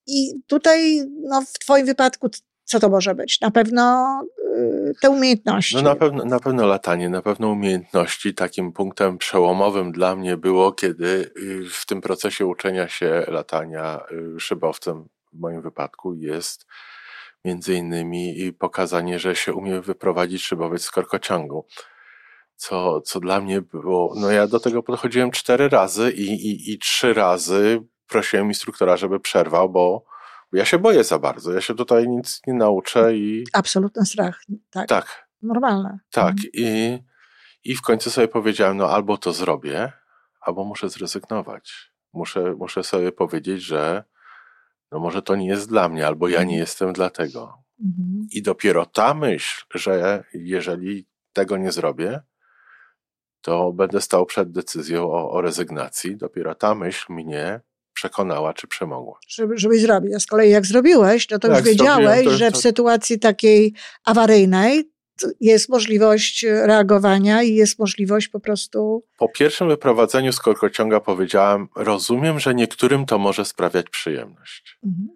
I 0.07 0.33
tutaj, 0.47 1.01
no, 1.23 1.41
w 1.41 1.59
twoim 1.59 1.85
wypadku, 1.85 2.29
co 2.71 2.79
to 2.79 2.89
może 2.89 3.15
być? 3.15 3.41
Na 3.41 3.51
pewno 3.51 4.07
y, 4.55 4.93
te 5.01 5.09
umiejętności. 5.09 5.75
No 5.75 5.81
na 5.81 5.95
pewno, 5.95 6.25
na 6.25 6.39
pewno 6.39 6.67
latanie, 6.67 7.09
na 7.09 7.21
pewno 7.21 7.49
umiejętności. 7.49 8.33
Takim 8.33 8.71
punktem 8.71 9.17
przełomowym 9.17 9.91
dla 9.91 10.15
mnie 10.15 10.37
było, 10.37 10.71
kiedy 10.71 11.31
y, 11.37 11.69
w 11.69 11.85
tym 11.85 12.01
procesie 12.01 12.45
uczenia 12.45 12.87
się 12.87 13.25
latania 13.27 13.99
y, 14.35 14.39
szybowcem, 14.39 15.05
w 15.33 15.39
moim 15.39 15.61
wypadku, 15.61 16.13
jest 16.13 16.65
między 17.45 17.73
innymi 17.73 18.53
pokazanie, 18.59 19.19
że 19.19 19.35
się 19.35 19.53
umie 19.53 19.81
wyprowadzić 19.81 20.43
szybowiec 20.43 20.83
z 20.83 20.91
korkociągu. 20.91 21.65
Co, 22.55 23.01
co 23.01 23.19
dla 23.19 23.41
mnie 23.41 23.61
było, 23.61 24.13
no 24.17 24.31
ja 24.31 24.47
do 24.47 24.59
tego 24.59 24.83
podchodziłem 24.83 25.31
cztery 25.31 25.69
razy 25.69 26.11
i, 26.11 26.31
i, 26.31 26.73
i 26.73 26.79
trzy 26.79 27.13
razy 27.13 27.83
prosiłem 28.07 28.47
instruktora, 28.47 28.97
żeby 28.97 29.19
przerwał, 29.19 29.69
bo 29.69 30.10
ja 30.53 30.65
się 30.65 30.79
boję 30.79 31.03
za 31.03 31.19
bardzo. 31.19 31.53
Ja 31.53 31.61
się 31.61 31.75
tutaj 31.75 32.07
nic 32.07 32.41
nie 32.47 32.53
nauczę 32.53 33.15
i 33.15 33.43
Absolutny 33.53 34.05
strach. 34.05 34.41
Tak. 34.69 34.87
tak, 34.87 35.27
Normalne. 35.41 35.99
tak. 36.11 36.29
Mhm. 36.31 36.49
I, 36.53 36.99
I 37.63 37.75
w 37.75 37.81
końcu 37.81 38.09
sobie 38.09 38.27
powiedziałem, 38.27 38.77
no 38.77 38.89
albo 38.89 39.17
to 39.17 39.33
zrobię, 39.33 39.91
albo 40.41 40.63
muszę 40.63 40.89
zrezygnować. 40.89 41.91
Muszę, 42.13 42.55
muszę 42.57 42.83
sobie 42.83 43.11
powiedzieć, 43.11 43.61
że 43.63 44.03
no 44.91 44.99
może 44.99 45.21
to 45.21 45.35
nie 45.35 45.47
jest 45.47 45.69
dla 45.69 45.89
mnie, 45.89 46.07
albo 46.07 46.27
ja 46.27 46.43
nie 46.43 46.57
jestem 46.57 46.93
dla 46.93 47.09
tego. 47.09 47.63
Mhm. 47.79 48.27
I 48.31 48.41
dopiero 48.41 48.85
ta 48.85 49.13
myśl, 49.13 49.65
że 49.73 50.23
jeżeli 50.33 51.07
tego 51.33 51.57
nie 51.57 51.71
zrobię, 51.71 52.21
to 53.41 53.73
będę 53.73 54.01
stał 54.01 54.25
przed 54.25 54.51
decyzją 54.51 55.11
o, 55.11 55.31
o 55.31 55.41
rezygnacji. 55.41 56.17
Dopiero 56.17 56.55
ta 56.55 56.75
myśl 56.75 57.13
mnie 57.13 57.61
przekonała, 58.05 58.53
czy 58.53 58.67
przemogła. 58.67 59.19
Żeby, 59.27 59.57
żebyś 59.57 59.81
zrobił. 59.81 60.15
A 60.15 60.19
z 60.19 60.25
kolei 60.25 60.51
jak 60.51 60.65
zrobiłeś, 60.65 61.29
no 61.29 61.39
to 61.39 61.47
już 61.47 61.55
Jak 61.55 61.65
zrobiłem, 61.65 61.97
wiedziałeś, 61.99 62.25
to- 62.25 62.31
że 62.37 62.49
w 62.49 62.53
to- 62.53 62.59
sytuacji 62.59 63.19
takiej 63.19 63.73
awaryjnej 64.05 64.89
jest 65.39 65.69
możliwość 65.69 66.45
reagowania 66.49 67.43
i 67.43 67.55
jest 67.55 67.79
możliwość 67.79 68.27
po 68.27 68.39
prostu 68.39 69.03
Po 69.17 69.29
pierwszym 69.29 69.67
wyprowadzeniu 69.67 70.33
z 70.33 70.39
korkociąga 70.39 70.99
powiedziałem, 70.99 71.67
rozumiem, 71.75 72.39
że 72.39 72.55
niektórym 72.55 73.05
to 73.05 73.17
może 73.19 73.45
sprawiać 73.45 73.89
przyjemność. 73.89 74.77
mhm. 74.85 75.07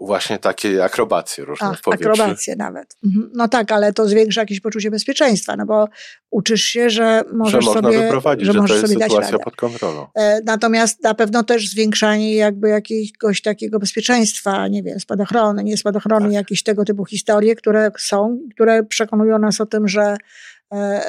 Właśnie 0.00 0.38
takie 0.38 0.84
akrobacje 0.84 1.44
różne 1.44 1.66
A, 1.66 1.74
w 1.74 1.80
powietrzu. 1.82 2.10
akrobacje 2.10 2.56
nawet. 2.56 2.96
Mhm. 3.04 3.30
No 3.34 3.48
tak, 3.48 3.72
ale 3.72 3.92
to 3.92 4.08
zwiększa 4.08 4.40
jakieś 4.40 4.60
poczucie 4.60 4.90
bezpieczeństwa, 4.90 5.56
no 5.56 5.66
bo 5.66 5.88
uczysz 6.30 6.62
się, 6.64 6.90
że 6.90 7.22
Że 7.28 7.36
możesz 7.36 7.64
można 7.64 7.82
sobie, 7.82 7.98
wyprowadzić, 8.02 8.46
że, 8.46 8.52
że 8.52 8.56
to 8.56 8.62
możesz 8.62 8.76
jest 8.76 8.86
sobie 8.88 8.98
dać 9.00 9.10
sytuacja 9.10 9.30
radę. 9.32 9.44
pod 9.44 9.56
kontrolą. 9.56 10.06
E, 10.14 10.40
Natomiast 10.44 11.02
na 11.02 11.14
pewno 11.14 11.42
też 11.44 11.68
zwiększanie 11.70 12.34
jakby 12.34 12.68
jakiegoś 12.68 13.42
takiego 13.42 13.78
bezpieczeństwa, 13.78 14.68
nie 14.68 14.82
wiem, 14.82 15.00
spadochrony, 15.00 15.64
nie 15.64 15.76
spadochrony, 15.76 16.26
Tak. 16.26 16.32
jakieś 16.34 16.62
tego 16.62 16.84
typu 16.84 17.04
historie, 17.04 17.56
które 17.56 17.90
są, 17.98 18.38
które 18.54 18.82
przekonują 18.84 19.38
nas 19.38 19.60
o 19.60 19.66
tym, 19.66 19.88
że, 19.88 20.16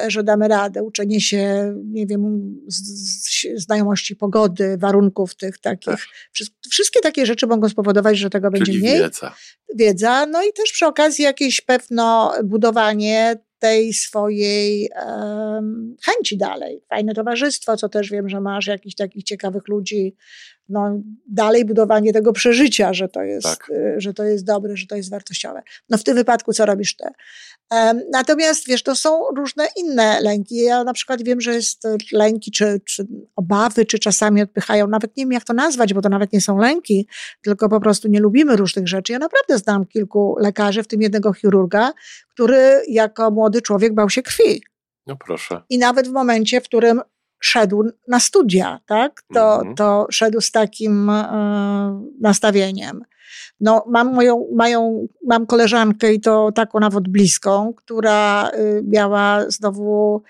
że 0.08 0.24
damy 0.24 0.48
radę. 0.48 0.82
Uczenie 0.82 1.20
się, 1.20 1.74
nie 1.84 2.06
wiem, 2.06 2.54
znajomości 3.54 4.16
pogody, 4.16 4.76
warunków 4.78 5.34
tych 5.34 5.58
takich. 5.58 5.86
Tak. 5.86 6.48
Wszystkie 6.70 7.00
takie 7.00 7.26
rzeczy 7.26 7.46
mogą 7.46 7.68
spowodować, 7.68 8.18
że 8.18 8.30
tego 8.30 8.50
Czyli 8.50 8.64
będzie 8.64 8.78
mniej. 8.78 8.98
wiedza. 8.98 9.34
Wiedza, 9.74 10.26
no 10.26 10.42
i 10.42 10.52
też 10.52 10.72
przy 10.72 10.86
okazji 10.86 11.24
jakieś 11.24 11.60
pewno 11.60 12.32
budowanie 12.44 13.36
tej 13.58 13.94
swojej 13.94 14.90
um, 15.06 15.96
chęci 16.04 16.36
dalej. 16.36 16.82
Fajne 16.88 17.14
towarzystwo, 17.14 17.76
co 17.76 17.88
też 17.88 18.10
wiem, 18.10 18.28
że 18.28 18.40
masz 18.40 18.66
jakichś 18.66 18.94
takich 18.94 19.24
ciekawych 19.24 19.68
ludzi. 19.68 20.16
No, 20.68 21.00
dalej 21.28 21.64
budowanie 21.64 22.12
tego 22.12 22.32
przeżycia, 22.32 22.94
że 22.94 23.08
to, 23.08 23.22
jest, 23.22 23.46
tak. 23.46 23.70
Y, 23.70 23.94
że 23.98 24.14
to 24.14 24.24
jest 24.24 24.44
dobre, 24.44 24.76
że 24.76 24.86
to 24.86 24.96
jest 24.96 25.10
wartościowe. 25.10 25.62
No 25.88 25.98
w 25.98 26.04
tym 26.04 26.16
wypadku 26.16 26.52
co 26.52 26.66
robisz 26.66 26.96
ty? 26.96 27.04
Um, 27.70 28.00
natomiast 28.12 28.66
wiesz, 28.68 28.82
to 28.82 28.96
są 28.96 29.20
różne 29.36 29.68
inne 29.76 30.20
lęki. 30.20 30.56
Ja 30.56 30.84
na 30.84 30.92
przykład 30.92 31.22
wiem, 31.22 31.40
że 31.40 31.54
jest 31.54 31.82
lęki, 32.12 32.50
czy, 32.50 32.80
czy 32.84 33.06
obawy, 33.36 33.86
czy 33.86 33.98
czasami 33.98 34.42
odpychają, 34.42 34.86
nawet 34.86 35.16
nie 35.16 35.24
wiem 35.24 35.32
jak 35.32 35.44
to 35.44 35.52
nazwać, 35.52 35.94
bo 35.94 36.02
to 36.02 36.08
nawet 36.08 36.32
nie 36.32 36.40
są 36.40 36.58
lęki, 36.58 37.08
tylko 37.42 37.68
po 37.68 37.80
prostu 37.80 38.08
nie 38.08 38.20
lubimy 38.20 38.56
różnych 38.56 38.88
rzeczy. 38.88 39.12
Ja 39.12 39.18
naprawdę 39.18 39.58
znam 39.58 39.86
kilku 39.86 40.36
lekarzy, 40.40 40.82
w 40.82 40.86
tym 40.86 41.02
jednego 41.02 41.32
chirurga, 41.32 41.92
który 42.28 42.82
jako 42.88 43.30
młody 43.30 43.62
człowiek 43.62 43.94
bał 43.94 44.10
się 44.10 44.22
krwi. 44.22 44.62
No 45.06 45.16
proszę. 45.16 45.62
I 45.68 45.78
nawet 45.78 46.08
w 46.08 46.12
momencie, 46.12 46.60
w 46.60 46.64
którym 46.64 47.00
szedł 47.40 47.84
na 48.08 48.20
studia, 48.20 48.80
tak, 48.86 49.22
to, 49.34 49.54
mhm. 49.54 49.74
to 49.74 50.06
szedł 50.10 50.40
z 50.40 50.50
takim 50.50 51.10
e, 51.10 52.08
nastawieniem. 52.20 53.04
No, 53.60 53.84
mam 53.88 54.14
moją, 54.14 54.46
mają, 54.54 55.06
mam 55.26 55.46
koleżankę 55.46 56.14
i 56.14 56.20
to 56.20 56.52
taką 56.52 56.80
nawet 56.80 57.08
bliską, 57.08 57.74
która 57.76 58.50
y, 58.50 58.82
miała 58.86 59.50
znowu 59.50 60.22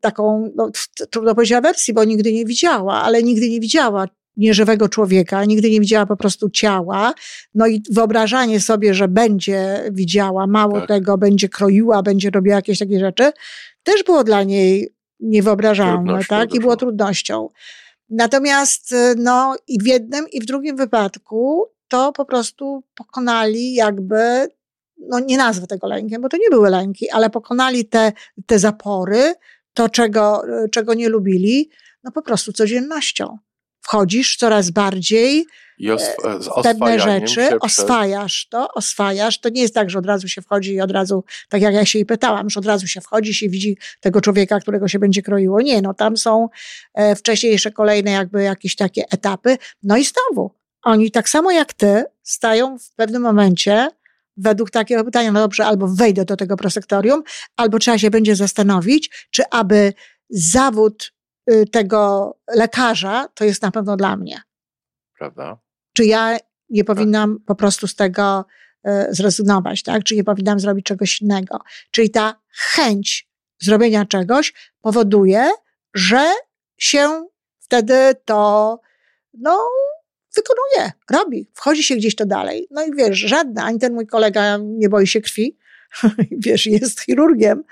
taką, 0.00 0.52
no, 0.56 0.70
trudno 1.10 1.34
powiedzieć 1.34 1.52
awersji, 1.52 1.94
bo 1.94 2.04
nigdy 2.04 2.32
nie 2.32 2.44
widziała, 2.44 3.02
ale 3.02 3.22
nigdy 3.22 3.50
nie 3.50 3.60
widziała 3.60 4.06
nieżywego 4.36 4.88
człowieka, 4.88 5.44
nigdy 5.44 5.70
nie 5.70 5.80
widziała 5.80 6.06
po 6.06 6.16
prostu 6.16 6.50
ciała. 6.50 7.14
No 7.54 7.66
i 7.66 7.82
wyobrażanie 7.90 8.60
sobie, 8.60 8.94
że 8.94 9.08
będzie 9.08 9.84
widziała, 9.92 10.46
mało 10.46 10.78
tak. 10.78 10.88
tego, 10.88 11.18
będzie 11.18 11.48
kroiła, 11.48 12.02
będzie 12.02 12.30
robiła 12.30 12.56
jakieś 12.56 12.78
takie 12.78 13.00
rzeczy, 13.00 13.32
też 13.82 14.02
było 14.02 14.24
dla 14.24 14.42
niej 14.42 14.95
niewyobrażalne, 15.20 16.20
tak? 16.28 16.54
I 16.54 16.60
było 16.60 16.76
trudnością. 16.76 17.48
Natomiast 18.10 18.94
no 19.16 19.56
i 19.68 19.78
w 19.82 19.86
jednym 19.86 20.26
i 20.32 20.40
w 20.40 20.44
drugim 20.44 20.76
wypadku 20.76 21.66
to 21.88 22.12
po 22.12 22.24
prostu 22.24 22.84
pokonali 22.94 23.74
jakby, 23.74 24.48
no 24.98 25.20
nie 25.20 25.36
nazwę 25.36 25.66
tego 25.66 25.86
lękiem, 25.86 26.22
bo 26.22 26.28
to 26.28 26.36
nie 26.36 26.50
były 26.50 26.70
lęki, 26.70 27.10
ale 27.10 27.30
pokonali 27.30 27.84
te, 27.84 28.12
te 28.46 28.58
zapory, 28.58 29.34
to 29.74 29.88
czego, 29.88 30.42
czego 30.70 30.94
nie 30.94 31.08
lubili, 31.08 31.70
no 32.04 32.12
po 32.12 32.22
prostu 32.22 32.52
codziennością 32.52 33.38
wchodzisz 33.86 34.36
coraz 34.36 34.70
bardziej 34.70 35.46
I 35.78 35.90
osw- 35.90 36.14
w 36.56 36.62
pewne 36.62 37.00
rzeczy, 37.00 37.58
oswajasz 37.60 38.48
to, 38.48 38.68
oswajasz. 38.74 39.40
To 39.40 39.48
nie 39.48 39.62
jest 39.62 39.74
tak, 39.74 39.90
że 39.90 39.98
od 39.98 40.06
razu 40.06 40.28
się 40.28 40.42
wchodzi 40.42 40.72
i 40.72 40.80
od 40.80 40.90
razu, 40.90 41.24
tak 41.48 41.62
jak 41.62 41.74
ja 41.74 41.84
się 41.84 41.98
jej 41.98 42.06
pytałam, 42.06 42.50
że 42.50 42.60
od 42.60 42.66
razu 42.66 42.86
się 42.86 43.00
wchodzi 43.00 43.34
się 43.34 43.48
widzi 43.48 43.78
tego 44.00 44.20
człowieka, 44.20 44.60
którego 44.60 44.88
się 44.88 44.98
będzie 44.98 45.22
kroiło. 45.22 45.60
Nie, 45.60 45.82
no 45.82 45.94
tam 45.94 46.16
są 46.16 46.48
e, 46.94 47.16
wcześniejsze 47.16 47.70
kolejne 47.70 48.10
jakby 48.10 48.42
jakieś 48.42 48.76
takie 48.76 49.04
etapy. 49.10 49.58
No 49.82 49.96
i 49.96 50.04
znowu, 50.04 50.50
oni 50.82 51.10
tak 51.10 51.28
samo 51.28 51.50
jak 51.50 51.72
ty 51.72 52.04
stają 52.22 52.78
w 52.78 52.90
pewnym 52.92 53.22
momencie 53.22 53.88
według 54.36 54.70
takiego 54.70 55.04
pytania, 55.04 55.32
no 55.32 55.40
dobrze, 55.40 55.66
albo 55.66 55.88
wejdę 55.88 56.24
do 56.24 56.36
tego 56.36 56.56
prosektorium, 56.56 57.22
albo 57.56 57.78
trzeba 57.78 57.98
się 57.98 58.10
będzie 58.10 58.36
zastanowić, 58.36 59.26
czy 59.30 59.42
aby 59.50 59.92
zawód 60.30 61.15
tego 61.72 62.32
lekarza, 62.54 63.28
to 63.34 63.44
jest 63.44 63.62
na 63.62 63.70
pewno 63.70 63.96
dla 63.96 64.16
mnie. 64.16 64.40
Prawda? 65.18 65.58
Czy 65.92 66.04
ja 66.04 66.38
nie 66.70 66.84
tak. 66.84 66.96
powinnam 66.96 67.38
po 67.46 67.54
prostu 67.54 67.86
z 67.86 67.94
tego 67.94 68.44
y, 68.88 68.90
zrezygnować, 69.10 69.82
tak? 69.82 70.04
Czy 70.04 70.16
nie 70.16 70.24
powinnam 70.24 70.60
zrobić 70.60 70.86
czegoś 70.86 71.22
innego? 71.22 71.58
Czyli 71.90 72.10
ta 72.10 72.40
chęć 72.50 73.28
zrobienia 73.60 74.04
czegoś 74.04 74.52
powoduje, 74.80 75.50
że 75.94 76.30
się 76.76 77.26
wtedy 77.58 78.14
to, 78.24 78.80
no, 79.34 79.68
wykonuje, 80.36 80.92
robi, 81.10 81.50
wchodzi 81.54 81.82
się 81.82 81.96
gdzieś 81.96 82.14
to 82.16 82.26
dalej. 82.26 82.68
No 82.70 82.84
i 82.84 82.94
wiesz, 82.96 83.18
żadna, 83.18 83.64
ani 83.64 83.78
ten 83.78 83.94
mój 83.94 84.06
kolega 84.06 84.58
nie 84.62 84.88
boi 84.88 85.06
się 85.06 85.20
krwi, 85.20 85.58
wiesz, 86.46 86.66
jest 86.66 87.00
chirurgiem, 87.00 87.64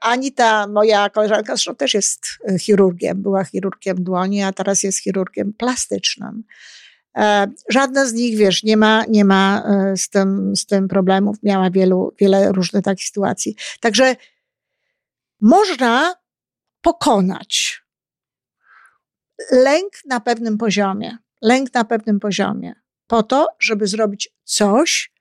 ani 0.00 0.32
ta 0.32 0.66
moja 0.66 1.10
koleżanka, 1.10 1.56
zresztą 1.56 1.74
też 1.74 1.94
jest 1.94 2.26
e, 2.48 2.58
chirurgiem, 2.58 3.22
była 3.22 3.44
chirurgiem 3.44 4.04
dłoni, 4.04 4.42
a 4.42 4.52
teraz 4.52 4.82
jest 4.82 4.98
chirurgiem 4.98 5.52
plastycznym. 5.52 6.44
E, 7.16 7.46
żadna 7.68 8.06
z 8.06 8.12
nich, 8.12 8.38
wiesz, 8.38 8.62
nie 8.62 8.76
ma, 8.76 9.04
nie 9.08 9.24
ma 9.24 9.64
z, 9.96 10.08
tym, 10.08 10.56
z 10.56 10.66
tym 10.66 10.88
problemów, 10.88 11.36
miała 11.42 11.70
wielu, 11.70 12.14
wiele 12.20 12.52
różnych 12.52 12.84
takich 12.84 13.06
sytuacji. 13.06 13.56
Także 13.80 14.16
można 15.40 16.14
pokonać 16.80 17.82
lęk 19.50 19.92
na 20.06 20.20
pewnym 20.20 20.58
poziomie, 20.58 21.18
lęk 21.42 21.74
na 21.74 21.84
pewnym 21.84 22.20
poziomie, 22.20 22.74
po 23.06 23.22
to, 23.22 23.48
żeby 23.60 23.86
zrobić 23.86 24.28
coś, 24.44 25.12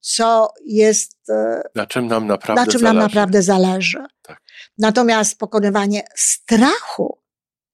co 0.00 0.52
jest. 0.66 1.30
E, 1.30 1.62
na 1.74 1.86
czym 1.86 2.06
nam 2.06 2.26
naprawdę 2.26 2.60
na 2.60 2.66
czym 2.66 2.80
zależy. 2.80 2.94
Nam 2.94 3.02
naprawdę 3.02 3.42
zależy. 3.42 4.04
Tak. 4.22 4.42
Natomiast 4.78 5.38
pokonywanie 5.38 6.02
strachu. 6.14 7.18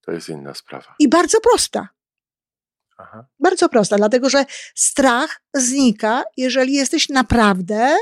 To 0.00 0.12
jest 0.12 0.28
inna 0.28 0.54
sprawa. 0.54 0.94
I 0.98 1.08
bardzo 1.08 1.40
prosta. 1.40 1.88
Aha. 2.98 3.26
Bardzo 3.38 3.68
prosta, 3.68 3.96
dlatego 3.96 4.30
że 4.30 4.44
strach 4.74 5.40
znika, 5.54 6.24
jeżeli 6.36 6.72
jesteś 6.72 7.08
naprawdę 7.08 7.96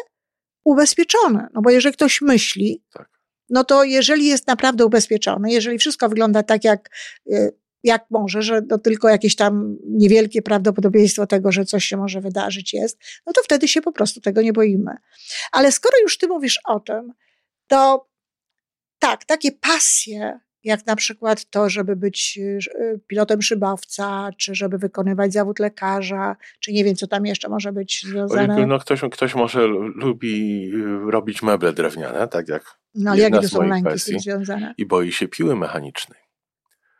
ubezpieczony. 0.65 1.47
No 1.55 1.63
bo 1.63 1.71
jeżeli 1.71 1.93
ktoś 1.95 2.21
myśli, 2.21 2.85
tak. 2.93 3.09
no 3.51 3.65
to 3.65 3.85
jeżeli 3.85 4.27
jest 4.27 4.47
naprawdę 4.47 4.87
ubezpieczony, 4.87 5.53
jeżeli 5.53 5.79
wszystko 5.79 6.09
wygląda 6.09 6.43
tak, 6.43 6.65
jak 6.65 6.91
e, 7.33 7.51
jak 7.85 8.05
może, 8.11 8.43
że 8.43 8.63
to 8.63 8.79
tylko 8.79 9.09
jakieś 9.09 9.37
tam 9.37 9.77
niewielkie 9.89 10.43
prawdopodobieństwo 10.43 11.27
tego, 11.27 11.53
że 11.53 11.65
coś 11.65 11.85
się 11.85 11.97
może 11.97 12.21
wydarzyć 12.21 12.75
jest, 12.75 12.99
no 13.27 13.33
to 13.33 13.41
wtedy 13.45 13.69
się 13.69 13.83
po 13.83 13.93
prostu 13.93 14.21
tego 14.21 14.43
nie 14.43 14.53
boimy. 14.53 14.97
Ale 15.53 15.73
skoro 15.73 15.99
już 16.03 16.19
ty 16.19 16.29
mówisz 16.29 16.61
o 16.65 16.81
tym, 16.81 17.13
to 17.67 18.09
tak, 18.99 19.25
takie 19.25 19.53
pasje, 19.53 20.41
jak 20.65 20.87
na 20.87 20.97
przykład 20.97 21.51
to, 21.51 21.71
żeby 21.71 21.97
być 21.97 22.39
e, 22.39 22.99
pilotem 23.07 23.43
szybowca, 23.43 24.31
czy 24.39 24.55
żeby 24.55 24.79
wykonywać 24.79 25.33
zawód 25.33 25.59
lekarza, 25.59 26.37
czy 26.61 26.73
nie 26.73 26.85
wiem, 26.85 26.95
co 26.95 27.07
tam 27.07 27.27
jeszcze 27.27 27.49
może 27.49 27.73
być 27.73 28.07
związane. 28.09 28.67
No 28.67 28.79
ktoś, 28.79 29.01
ktoś 29.13 29.35
może 29.35 29.67
lubi 29.95 30.65
e, 30.75 31.11
robić 31.11 31.43
meble 31.43 31.73
drewniane, 31.73 32.29
tak 32.29 32.49
jak 32.49 32.79
no, 32.95 33.43
są 33.49 33.63
lęki 33.63 33.99
z 33.99 34.05
związane? 34.05 34.75
I 34.79 34.87
boi 34.87 35.13
się 35.13 35.29
piły 35.29 35.57
mechanicznej. 35.57 36.24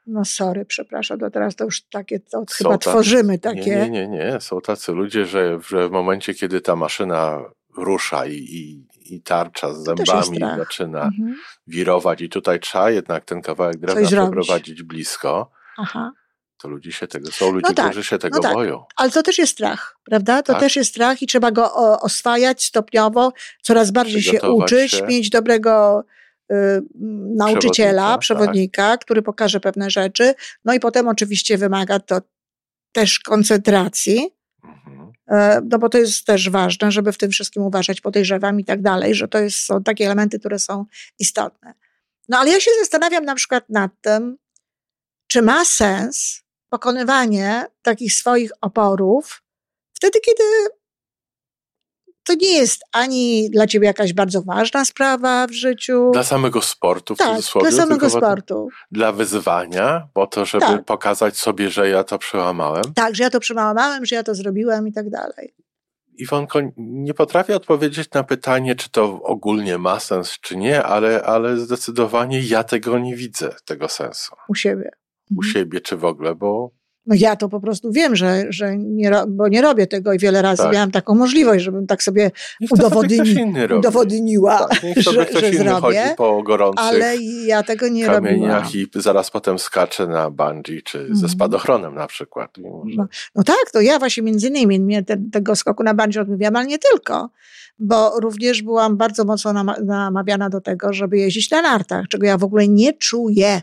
No 0.07 0.25
sorry, 0.25 0.65
przepraszam, 0.65 1.19
to 1.19 1.31
teraz 1.31 1.57
to 1.57 1.65
już 1.65 1.83
takie, 1.83 2.21
to 2.21 2.45
chyba 2.57 2.71
tacy, 2.71 2.91
tworzymy 2.91 3.39
takie. 3.39 3.77
Nie, 3.77 3.91
nie, 3.91 4.09
nie, 4.09 4.41
są 4.41 4.61
tacy 4.61 4.93
ludzie, 4.93 5.27
że, 5.27 5.59
że 5.69 5.89
w 5.89 5.93
momencie, 5.93 6.35
kiedy 6.35 6.61
ta 6.61 6.77
maszyna 6.77 7.41
rusza 7.77 8.27
i, 8.27 8.33
i, 8.33 8.87
i 9.15 9.23
tarcza 9.23 9.75
z 9.75 9.85
zębami 9.85 10.39
zaczyna 10.59 11.03
mhm. 11.03 11.37
wirować 11.67 12.21
i 12.21 12.29
tutaj 12.29 12.61
trzeba 12.61 12.91
jednak 12.91 13.25
ten 13.25 13.43
kawałek 13.43 13.77
drewna 13.77 14.07
przeprowadzić 14.07 14.83
blisko, 14.83 15.51
Aha. 15.79 16.13
to 16.63 16.69
ludzie 16.69 16.93
się 16.93 17.07
tego, 17.07 17.33
są 17.33 17.53
ludzie, 17.53 17.67
no 17.69 17.75
tak, 17.75 17.87
którzy 17.87 18.05
się 18.05 18.19
tego 18.19 18.37
no 18.37 18.43
tak. 18.43 18.55
boją. 18.55 18.85
Ale 18.97 19.11
to 19.11 19.23
też 19.23 19.39
jest 19.39 19.53
strach, 19.53 19.99
prawda? 20.05 20.43
To 20.43 20.53
tak. 20.53 20.63
też 20.63 20.77
jest 20.77 20.91
strach 20.91 21.23
i 21.23 21.27
trzeba 21.27 21.51
go 21.51 21.75
oswajać 22.01 22.65
stopniowo, 22.65 23.33
coraz 23.63 23.91
bardziej 23.91 24.23
się 24.23 24.43
uczyć, 24.43 24.91
się. 24.93 25.07
mieć 25.07 25.31
dobrego 25.31 26.05
nauczyciela, 27.37 28.19
przewodnika, 28.19 28.19
przewodnika 28.19 28.83
tak. 28.83 29.01
który 29.01 29.23
pokaże 29.23 29.61
pewne 29.61 29.91
rzeczy. 29.91 30.35
No 30.65 30.75
i 30.75 30.81
potem 30.81 31.09
oczywiście 31.09 31.59
wymaga 31.59 31.99
to 31.99 32.21
też 32.93 33.19
koncentracji. 33.19 34.31
Mhm. 34.65 35.13
E, 35.29 35.61
no 35.71 35.79
bo 35.79 35.89
to 35.89 35.99
jest 35.99 36.25
też 36.25 36.51
ważne, 36.51 36.93
żeby 36.93 37.13
w 37.13 37.19
tym 37.19 37.31
wszystkim 37.31 37.63
uważać, 37.63 38.01
podejrzewam 38.01 38.61
i 38.61 38.65
tak 38.65 38.83
dalej, 38.83 39.15
że 39.15 39.29
to 39.29 39.39
jest, 39.39 39.57
są 39.57 39.83
takie 39.83 40.05
elementy, 40.05 40.39
które 40.39 40.59
są 40.59 40.85
istotne. 41.19 41.75
No 42.29 42.39
ale 42.39 42.51
ja 42.51 42.61
się 42.61 42.71
zastanawiam 42.81 43.25
na 43.25 43.35
przykład 43.35 43.65
nad 43.69 43.93
tym, 44.01 44.37
czy 45.27 45.43
ma 45.43 45.65
sens 45.65 46.43
pokonywanie 46.69 47.67
takich 47.83 48.15
swoich 48.15 48.51
oporów 48.61 49.43
wtedy, 49.93 50.21
kiedy 50.21 50.43
to 52.25 52.35
nie 52.35 52.53
jest 52.53 52.83
ani 52.93 53.51
dla 53.51 53.67
ciebie 53.67 53.87
jakaś 53.87 54.13
bardzo 54.13 54.43
ważna 54.43 54.85
sprawa 54.85 55.47
w 55.47 55.53
życiu. 55.53 56.11
Dla 56.13 56.25
samego 56.25 56.63
sportu, 56.63 57.15
w 57.15 57.19
tak, 57.19 57.31
cudzysłowie. 57.31 57.71
Dla 57.71 57.79
samego 57.79 58.11
sportu. 58.11 58.69
Dla 58.91 59.13
wyzwania, 59.13 60.09
po 60.13 60.27
to, 60.27 60.45
żeby 60.45 60.67
tak. 60.67 60.85
pokazać 60.85 61.37
sobie, 61.37 61.71
że 61.71 61.89
ja 61.89 62.05
to 62.05 62.19
przełamałem. 62.19 62.85
Tak, 62.95 63.15
że 63.15 63.23
ja 63.23 63.31
to 63.31 63.41
przełamałem, 63.41 64.07
że 64.07 64.17
ja 64.17 64.23
to 64.23 64.35
zrobiłem 64.35 64.89
i 64.89 64.93
tak 64.93 65.11
dalej. 65.11 65.55
Iwonko, 66.17 66.61
nie 66.77 67.15
potrafię 67.15 67.57
odpowiedzieć 67.57 68.11
na 68.11 68.25
pytanie, 68.25 68.75
czy 68.75 68.91
to 68.91 69.23
ogólnie 69.23 69.79
ma 69.79 70.01
sens, 70.01 70.39
czy 70.41 70.57
nie, 70.57 70.83
ale, 70.83 71.23
ale 71.23 71.57
zdecydowanie 71.57 72.41
ja 72.41 72.65
tego 72.65 72.99
nie 72.99 73.17
widzę, 73.17 73.55
tego 73.65 73.89
sensu. 73.89 74.35
U 74.49 74.55
siebie. 74.55 74.91
U 75.31 75.35
mhm. 75.35 75.53
siebie, 75.53 75.81
czy 75.81 75.97
w 75.97 76.05
ogóle, 76.05 76.35
bo 76.35 76.71
no 77.07 77.15
ja 77.19 77.37
to 77.37 77.49
po 77.49 77.61
prostu 77.61 77.93
wiem, 77.93 78.17
że, 78.17 78.45
że 78.49 78.77
nie, 78.77 79.11
bo 79.29 79.49
nie 79.49 79.63
robię 79.63 79.87
tego 79.87 80.13
i 80.13 80.19
wiele 80.19 80.43
razy 80.43 80.63
tak. 80.63 80.73
miałam 80.73 80.91
taką 80.91 81.15
możliwość, 81.15 81.65
żebym 81.65 81.87
tak 81.87 82.03
sobie 82.03 82.31
udowodni, 82.71 83.19
udowodniła, 83.79 84.59
tak, 84.59 84.81
że, 84.97 85.27
że 85.41 85.53
zrobię, 85.53 86.15
po 86.17 86.43
gorących 86.43 86.85
ale 86.85 87.17
ja 87.47 87.63
tego 87.63 87.89
nie 87.89 88.07
robiłam. 88.09 88.65
i 88.75 88.87
zaraz 88.95 89.31
potem 89.31 89.59
skacze 89.59 90.07
na 90.07 90.31
bungee, 90.31 90.83
czy 90.83 90.99
ze 90.99 91.13
mhm. 91.13 91.29
spadochronem 91.29 91.95
na 91.95 92.07
przykład. 92.07 92.51
No, 92.59 93.07
no, 93.35 93.43
tak, 93.43 93.71
to 93.73 93.81
ja 93.81 93.99
właśnie 93.99 94.23
między 94.23 94.49
innymi 94.49 94.81
mnie 94.81 95.03
te, 95.03 95.17
tego 95.33 95.57
skoku 95.57 95.83
na 95.83 95.95
bungee 95.95 96.19
odmawiałam, 96.19 96.57
ale 96.57 96.67
nie 96.67 96.79
tylko 96.79 97.31
bo 97.79 98.21
również 98.21 98.63
byłam 98.63 98.97
bardzo 98.97 99.25
mocno 99.25 99.65
namawiana 99.85 100.51
do 100.51 100.61
tego, 100.61 100.93
żeby 100.93 101.19
jeździć 101.19 101.51
na 101.51 101.63
nartach, 101.63 102.09
czego 102.09 102.27
ja 102.27 102.39
w 102.39 102.45
ogóle 102.45 102.69
nie 102.69 102.93
czuję. 102.93 103.63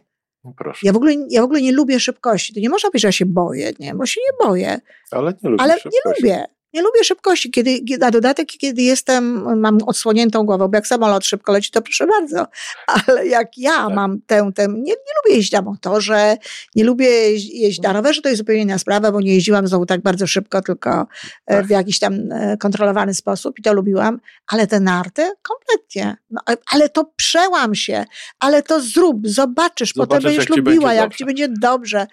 Proszę. 0.57 0.79
Ja 0.87 0.93
w, 0.93 0.95
ogóle, 0.95 1.13
ja 1.29 1.41
w 1.41 1.45
ogóle 1.45 1.61
nie 1.61 1.71
lubię 1.71 1.99
szybkości. 1.99 2.53
To 2.53 2.59
nie 2.59 2.69
można 2.69 2.89
powiedzieć, 2.89 3.01
że 3.01 3.07
ja 3.07 3.11
się 3.11 3.25
boję, 3.25 3.71
nie, 3.79 3.95
bo 3.95 4.05
się 4.05 4.21
nie 4.21 4.47
boję. 4.47 4.79
Ale 5.11 5.33
nie 5.43 5.49
lubię 5.49 5.63
Ale 5.63 5.73
szybkości. 5.73 5.99
nie 6.05 6.11
lubię. 6.13 6.45
Nie 6.73 6.81
lubię 6.81 7.03
szybkości. 7.03 7.51
Kiedy, 7.51 7.79
na 7.99 8.11
dodatek, 8.11 8.47
kiedy 8.47 8.81
jestem, 8.81 9.43
mam 9.59 9.77
odsłoniętą 9.85 10.45
głową, 10.45 10.67
bo 10.67 10.77
jak 10.77 10.87
samolot 10.87 11.25
szybko 11.25 11.51
leci, 11.51 11.71
to 11.71 11.81
proszę 11.81 12.07
bardzo. 12.07 12.47
Ale 12.87 13.27
jak 13.27 13.57
ja 13.57 13.71
tak. 13.71 13.95
mam 13.95 14.21
tę, 14.21 14.51
tę 14.55 14.67
nie, 14.67 14.75
nie 14.77 15.13
lubię 15.23 15.35
jeździć 15.35 15.51
na 15.51 15.61
motorze, 15.61 16.37
nie 16.75 16.83
lubię 16.83 17.09
jeździć 17.09 17.81
na 17.81 17.93
rowerze, 17.93 18.21
to 18.21 18.29
jest 18.29 18.37
zupełnie 18.37 18.61
inna 18.61 18.77
sprawa, 18.77 19.11
bo 19.11 19.21
nie 19.21 19.33
jeździłam 19.33 19.67
znowu 19.67 19.85
tak 19.85 20.01
bardzo 20.01 20.27
szybko, 20.27 20.61
tylko 20.61 21.07
e, 21.45 21.55
tak. 21.55 21.67
w 21.67 21.69
jakiś 21.69 21.99
tam 21.99 22.31
e, 22.31 22.57
kontrolowany 22.57 23.13
sposób 23.13 23.59
i 23.59 23.61
to 23.61 23.73
lubiłam. 23.73 24.19
Ale 24.47 24.67
te 24.67 24.79
narty? 24.79 25.31
Kompletnie. 25.41 26.17
No, 26.29 26.41
ale 26.71 26.89
to 26.89 27.11
przełam 27.15 27.75
się, 27.75 28.05
ale 28.39 28.63
to 28.63 28.81
zrób, 28.81 29.27
zobaczysz, 29.27 29.93
zobaczysz 29.93 29.93
potem 29.93 30.23
będziesz 30.23 30.49
lubiła, 30.49 30.93
jak 30.93 31.15
ci 31.15 31.25
będzie 31.25 31.47
dobrze. 31.61 32.07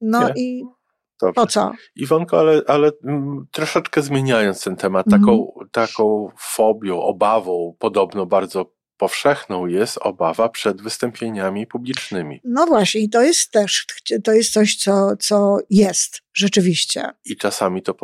No 0.00 0.30
i 0.36 0.64
Dobrze. 1.20 1.34
Po 1.34 1.46
co? 1.46 1.72
Iwonko, 1.96 2.38
ale, 2.38 2.62
ale 2.66 2.90
mm, 3.04 3.46
troszeczkę 3.50 4.02
zmieniając 4.02 4.64
ten 4.64 4.76
temat, 4.76 5.06
taką, 5.10 5.52
taką 5.72 6.30
fobią, 6.38 7.00
obawą, 7.00 7.76
podobno 7.78 8.26
bardzo 8.26 8.79
powszechną 9.00 9.66
jest 9.66 9.98
obawa 10.00 10.48
przed 10.48 10.82
wystąpieniami 10.82 11.66
publicznymi. 11.66 12.40
No 12.44 12.66
właśnie, 12.66 13.00
i 13.00 13.08
to 13.08 13.22
jest 13.22 13.50
też, 13.50 13.86
to 14.24 14.32
jest 14.32 14.52
coś, 14.52 14.76
co, 14.76 15.16
co 15.16 15.58
jest 15.70 16.22
rzeczywiście. 16.34 17.10
I 17.24 17.36
czasami 17.36 17.82
to 17.82 17.94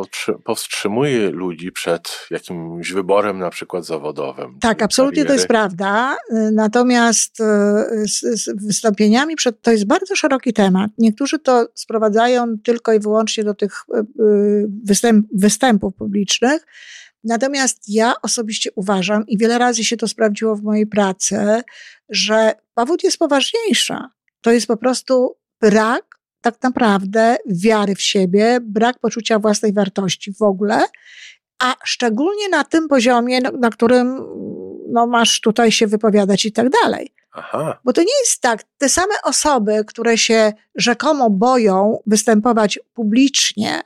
powstrzymuje 0.44 1.30
ludzi 1.30 1.72
przed 1.72 2.26
jakimś 2.30 2.92
wyborem 2.92 3.38
na 3.38 3.50
przykład 3.50 3.84
zawodowym. 3.84 4.58
Tak, 4.60 4.82
absolutnie 4.82 5.22
kariery. 5.22 5.28
to 5.28 5.34
jest 5.34 5.48
prawda. 5.48 6.16
Natomiast 6.52 7.40
e, 7.40 7.44
z, 8.08 8.20
z 8.20 8.66
wystąpieniami 8.66 9.36
przed, 9.36 9.62
to 9.62 9.70
jest 9.70 9.86
bardzo 9.86 10.16
szeroki 10.16 10.52
temat. 10.52 10.90
Niektórzy 10.98 11.38
to 11.38 11.68
sprowadzają 11.74 12.58
tylko 12.64 12.92
i 12.92 13.00
wyłącznie 13.00 13.44
do 13.44 13.54
tych 13.54 13.72
e, 13.94 13.98
e, 13.98 14.04
występ, 14.84 15.26
występów 15.32 15.94
publicznych. 15.94 16.66
Natomiast 17.26 17.88
ja 17.88 18.14
osobiście 18.22 18.70
uważam, 18.74 19.26
i 19.26 19.38
wiele 19.38 19.58
razy 19.58 19.84
się 19.84 19.96
to 19.96 20.08
sprawdziło 20.08 20.56
w 20.56 20.62
mojej 20.62 20.86
pracy, 20.86 21.62
że 22.08 22.52
powód 22.74 23.04
jest 23.04 23.18
poważniejsza. 23.18 24.10
To 24.40 24.52
jest 24.52 24.66
po 24.66 24.76
prostu 24.76 25.36
brak 25.60 26.04
tak 26.40 26.62
naprawdę 26.62 27.36
wiary 27.46 27.94
w 27.94 28.02
siebie, 28.02 28.58
brak 28.62 28.98
poczucia 28.98 29.38
własnej 29.38 29.72
wartości 29.72 30.32
w 30.32 30.42
ogóle, 30.42 30.84
a 31.58 31.74
szczególnie 31.84 32.48
na 32.48 32.64
tym 32.64 32.88
poziomie, 32.88 33.40
na, 33.40 33.70
którym 33.70 34.20
no, 34.88 35.06
masz 35.06 35.40
tutaj 35.40 35.72
się 35.72 35.86
wypowiadać 35.86 36.44
i 36.44 36.52
tak 36.52 36.68
dalej. 36.70 37.12
Aha. 37.32 37.80
Bo 37.84 37.92
to 37.92 38.00
nie 38.00 38.18
jest 38.24 38.40
tak, 38.40 38.62
te 38.78 38.88
same 38.88 39.14
osoby, 39.24 39.84
które 39.86 40.18
się 40.18 40.52
rzekomo 40.74 41.30
boją 41.30 41.98
występować 42.06 42.78
publicznie, 42.94 43.80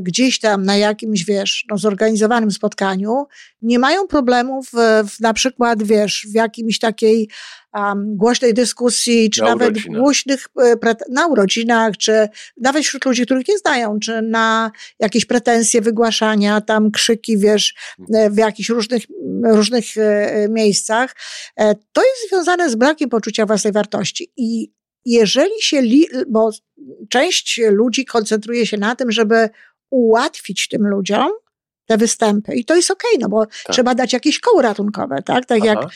gdzieś 0.00 0.38
tam 0.38 0.64
na 0.64 0.76
jakimś, 0.76 1.24
wiesz, 1.24 1.64
no, 1.70 1.78
zorganizowanym 1.78 2.50
spotkaniu, 2.50 3.26
nie 3.62 3.78
mają 3.78 4.06
problemów 4.06 4.68
w, 4.72 5.10
w 5.10 5.20
na 5.20 5.32
przykład, 5.32 5.82
wiesz, 5.82 6.26
w 6.30 6.34
jakimś 6.34 6.78
takiej 6.78 7.28
um, 7.74 8.16
głośnej 8.16 8.54
dyskusji, 8.54 9.30
czy 9.30 9.40
na 9.40 9.48
nawet 9.48 9.70
urodzinach. 9.70 10.00
głośnych, 10.00 10.46
e, 10.62 10.94
na 11.10 11.26
urodzinach, 11.26 11.96
czy 11.96 12.28
nawet 12.60 12.84
wśród 12.84 13.04
ludzi, 13.04 13.24
których 13.24 13.48
nie 13.48 13.58
znają, 13.58 13.98
czy 13.98 14.22
na 14.22 14.70
jakieś 14.98 15.24
pretensje 15.24 15.80
wygłaszania, 15.80 16.60
tam 16.60 16.90
krzyki, 16.90 17.38
wiesz, 17.38 17.74
e, 18.14 18.30
w 18.30 18.36
jakichś 18.36 18.68
różnych, 18.68 19.02
różnych 19.44 19.84
miejscach. 20.48 21.16
To 21.92 22.02
jest 22.02 22.28
związane 22.28 22.70
z 22.70 22.74
brakiem 22.74 23.08
poczucia 23.08 23.46
własnej 23.46 23.72
wartości 23.72 24.32
i 24.36 24.72
jeżeli 25.04 25.62
się, 25.62 25.80
li, 25.80 26.06
bo 26.28 26.50
część 27.08 27.60
ludzi 27.70 28.04
koncentruje 28.04 28.66
się 28.66 28.76
na 28.78 28.96
tym, 28.96 29.12
żeby 29.12 29.48
ułatwić 29.90 30.68
tym 30.68 30.88
ludziom 30.88 31.30
te 31.86 31.96
występy. 31.96 32.54
I 32.54 32.64
to 32.64 32.76
jest 32.76 32.90
okej, 32.90 33.10
okay, 33.10 33.20
no 33.20 33.28
bo 33.28 33.46
tak. 33.46 33.72
trzeba 33.72 33.94
dać 33.94 34.12
jakieś 34.12 34.40
koło 34.40 34.62
ratunkowe, 34.62 35.22
tak? 35.22 35.46
Tak 35.46 35.58
Aha. 35.62 35.66
jak 35.66 35.90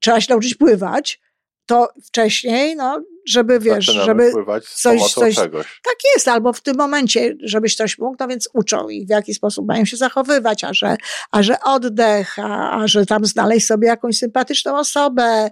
trzeba 0.00 0.20
się 0.20 0.26
nauczyć 0.30 0.54
pływać, 0.54 1.20
to 1.66 1.88
wcześniej, 2.04 2.76
no, 2.76 3.02
żeby 3.26 3.60
wiesz, 3.60 3.84
żeby 3.84 4.32
coś, 4.74 5.12
coś 5.12 5.34
czegoś. 5.34 5.80
Tak 5.84 5.96
jest, 6.14 6.28
albo 6.28 6.52
w 6.52 6.60
tym 6.60 6.76
momencie, 6.76 7.36
żebyś 7.42 7.76
coś 7.76 7.98
mógł, 7.98 8.16
no 8.20 8.28
więc 8.28 8.48
uczą 8.52 8.88
ich, 8.88 9.06
w 9.06 9.10
jaki 9.10 9.34
sposób 9.34 9.66
mają 9.66 9.84
się 9.84 9.96
zachowywać, 9.96 10.64
a 10.64 10.74
że, 10.74 10.96
a 11.30 11.42
że 11.42 11.60
oddech, 11.60 12.38
a, 12.38 12.82
a 12.82 12.88
że 12.88 13.06
tam 13.06 13.24
znaleźć 13.24 13.66
sobie 13.66 13.88
jakąś 13.88 14.18
sympatyczną 14.18 14.78
osobę, 14.78 15.48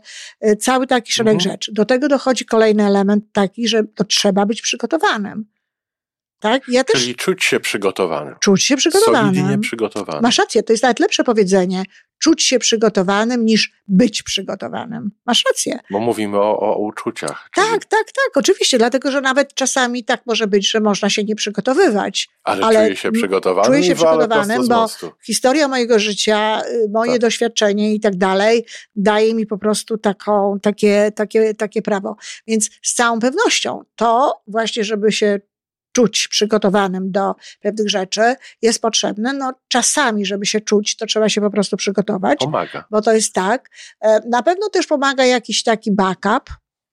y, 0.47 0.57
cały 0.57 0.87
taki 0.87 1.13
szereg 1.13 1.35
mhm. 1.35 1.53
rzeczy. 1.53 1.73
Do 1.73 1.85
tego 1.85 2.09
dochodzi 2.09 2.45
kolejny 2.45 2.87
element 2.87 3.25
taki, 3.33 3.69
że 3.69 3.85
to 3.85 4.05
trzeba 4.05 4.47
być 4.47 4.63
przygotowanym. 4.63 5.45
Tak? 6.43 6.63
Ja 6.69 6.85
też, 6.85 7.01
Czyli 7.01 7.15
czuć 7.15 7.45
się 7.45 7.61
przygotowanym. 7.61 8.35
Czuć 8.41 8.63
się 8.63 8.77
przygotowanym. 8.77 9.35
Solidnie 9.35 9.59
przygotowanym. 9.59 10.23
Masz 10.23 10.39
rację, 10.39 10.63
to 10.63 10.73
jest 10.73 10.83
nawet 10.83 11.01
lepsze 11.01 11.25
powiedzenie. 11.25 11.83
Czuć 12.19 12.43
się 12.43 12.59
przygotowanym 12.59 13.45
niż 13.45 13.73
być 13.89 14.23
przygotowanym. 14.23 15.11
Masz 15.27 15.45
rację. 15.49 15.79
Bo 15.91 16.01
mówimy 16.01 16.39
o, 16.39 16.61
o 16.61 16.79
uczuciach. 16.79 17.49
Czyli... 17.55 17.67
Tak, 17.67 17.85
tak, 17.85 18.05
tak, 18.05 18.37
oczywiście, 18.37 18.79
dlatego 18.79 19.11
że 19.11 19.21
nawet 19.21 19.55
czasami 19.55 20.05
tak 20.05 20.27
może 20.27 20.47
być, 20.47 20.71
że 20.71 20.81
można 20.81 21.11
się 21.11 21.25
nie 21.25 21.35
przygotowywać. 21.35 22.29
Ale, 22.45 22.67
ale 22.67 22.85
czuję 22.85 22.97
się 22.97 23.13
przygotowanym. 23.13 23.73
Czuję 23.73 23.85
się 23.85 23.95
przygotowanym, 23.95 24.69
bo 24.69 24.87
historia 25.27 25.69
mojego 25.69 25.99
życia, 25.99 26.63
y, 26.67 26.89
moje 26.93 27.13
tak. 27.13 27.21
doświadczenie 27.21 27.95
i 27.95 28.01
tak 28.01 28.17
dalej 28.17 28.67
daje 28.97 29.35
mi 29.35 29.47
po 29.47 29.59
prostu 29.59 29.99
taką, 29.99 30.59
takie, 30.63 31.13
takie, 31.15 31.55
takie 31.55 31.83
prawo. 31.83 32.17
Więc 32.47 32.71
z 32.83 32.95
całą 32.95 33.21
pewnością 33.21 33.83
to 33.97 34.35
właśnie, 34.47 34.85
żeby 34.85 35.13
się 35.13 35.41
czuć 35.93 36.29
przygotowanym 36.29 37.11
do 37.11 37.35
pewnych 37.61 37.91
rzeczy, 37.91 38.35
jest 38.63 38.83
potrzebne. 38.83 39.33
No, 39.33 39.53
czasami, 39.69 40.27
żeby 40.27 40.47
się 40.47 40.61
czuć, 40.61 40.97
to 40.97 41.07
trzeba 41.07 41.29
się 41.29 41.41
po 41.41 41.51
prostu 41.51 41.77
przygotować. 41.77 42.39
Pomaga. 42.39 42.85
Bo 42.91 43.03
to 43.03 43.13
jest 43.13 43.33
tak. 43.33 43.71
E, 44.01 44.21
na 44.29 44.43
pewno 44.43 44.69
też 44.69 44.87
pomaga 44.87 45.25
jakiś 45.25 45.63
taki 45.63 45.93
backup, 45.93 46.51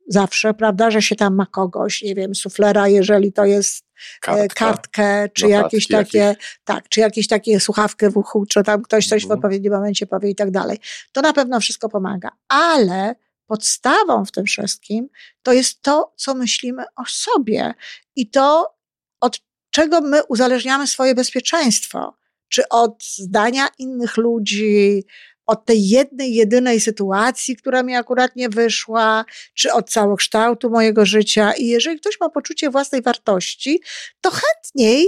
zawsze, 0.09 0.53
prawda, 0.53 0.91
że 0.91 1.01
się 1.01 1.15
tam 1.15 1.35
ma 1.35 1.45
kogoś, 1.45 2.01
nie 2.01 2.15
wiem, 2.15 2.35
suflera, 2.35 2.87
jeżeli 2.87 3.33
to 3.33 3.45
jest 3.45 3.85
e, 3.85 3.87
Kartka, 4.21 4.65
kartkę, 4.65 5.29
czy 5.29 5.47
jakieś 5.47 5.87
takie, 5.87 6.17
jakieś. 6.17 6.59
tak, 6.63 6.89
czy 6.89 6.99
jakieś 6.99 7.27
takie 7.27 7.59
słuchawkę 7.59 8.09
w 8.09 8.17
uchu, 8.17 8.45
czy 8.45 8.63
tam 8.63 8.81
ktoś 8.81 9.07
coś 9.07 9.21
w 9.21 9.25
mhm. 9.25 9.39
odpowiednim 9.39 9.73
momencie 9.73 10.07
powie 10.07 10.29
i 10.29 10.35
tak 10.35 10.51
dalej. 10.51 10.77
To 11.11 11.21
na 11.21 11.33
pewno 11.33 11.59
wszystko 11.59 11.89
pomaga. 11.89 12.29
Ale 12.47 13.15
podstawą 13.47 14.25
w 14.25 14.31
tym 14.31 14.45
wszystkim 14.45 15.09
to 15.43 15.53
jest 15.53 15.81
to, 15.81 16.13
co 16.15 16.35
myślimy 16.35 16.83
o 16.95 17.03
sobie 17.07 17.73
i 18.15 18.29
to, 18.29 18.78
od 19.21 19.39
czego 19.71 20.01
my 20.01 20.23
uzależniamy 20.23 20.87
swoje 20.87 21.15
bezpieczeństwo? 21.15 22.17
Czy 22.49 22.69
od 22.69 23.03
zdania 23.03 23.67
innych 23.77 24.17
ludzi, 24.17 25.03
od 25.45 25.65
tej 25.65 25.87
jednej, 25.87 26.35
jedynej 26.35 26.79
sytuacji, 26.79 27.55
która 27.55 27.83
mi 27.83 27.95
akurat 27.95 28.35
nie 28.35 28.49
wyszła, 28.49 29.25
czy 29.53 29.73
od 29.73 29.89
całokształtu 29.89 30.69
mojego 30.69 31.05
życia. 31.05 31.53
I 31.53 31.67
jeżeli 31.67 31.99
ktoś 31.99 32.19
ma 32.19 32.29
poczucie 32.29 32.69
własnej 32.69 33.01
wartości, 33.01 33.81
to 34.21 34.31
chętniej 34.31 35.07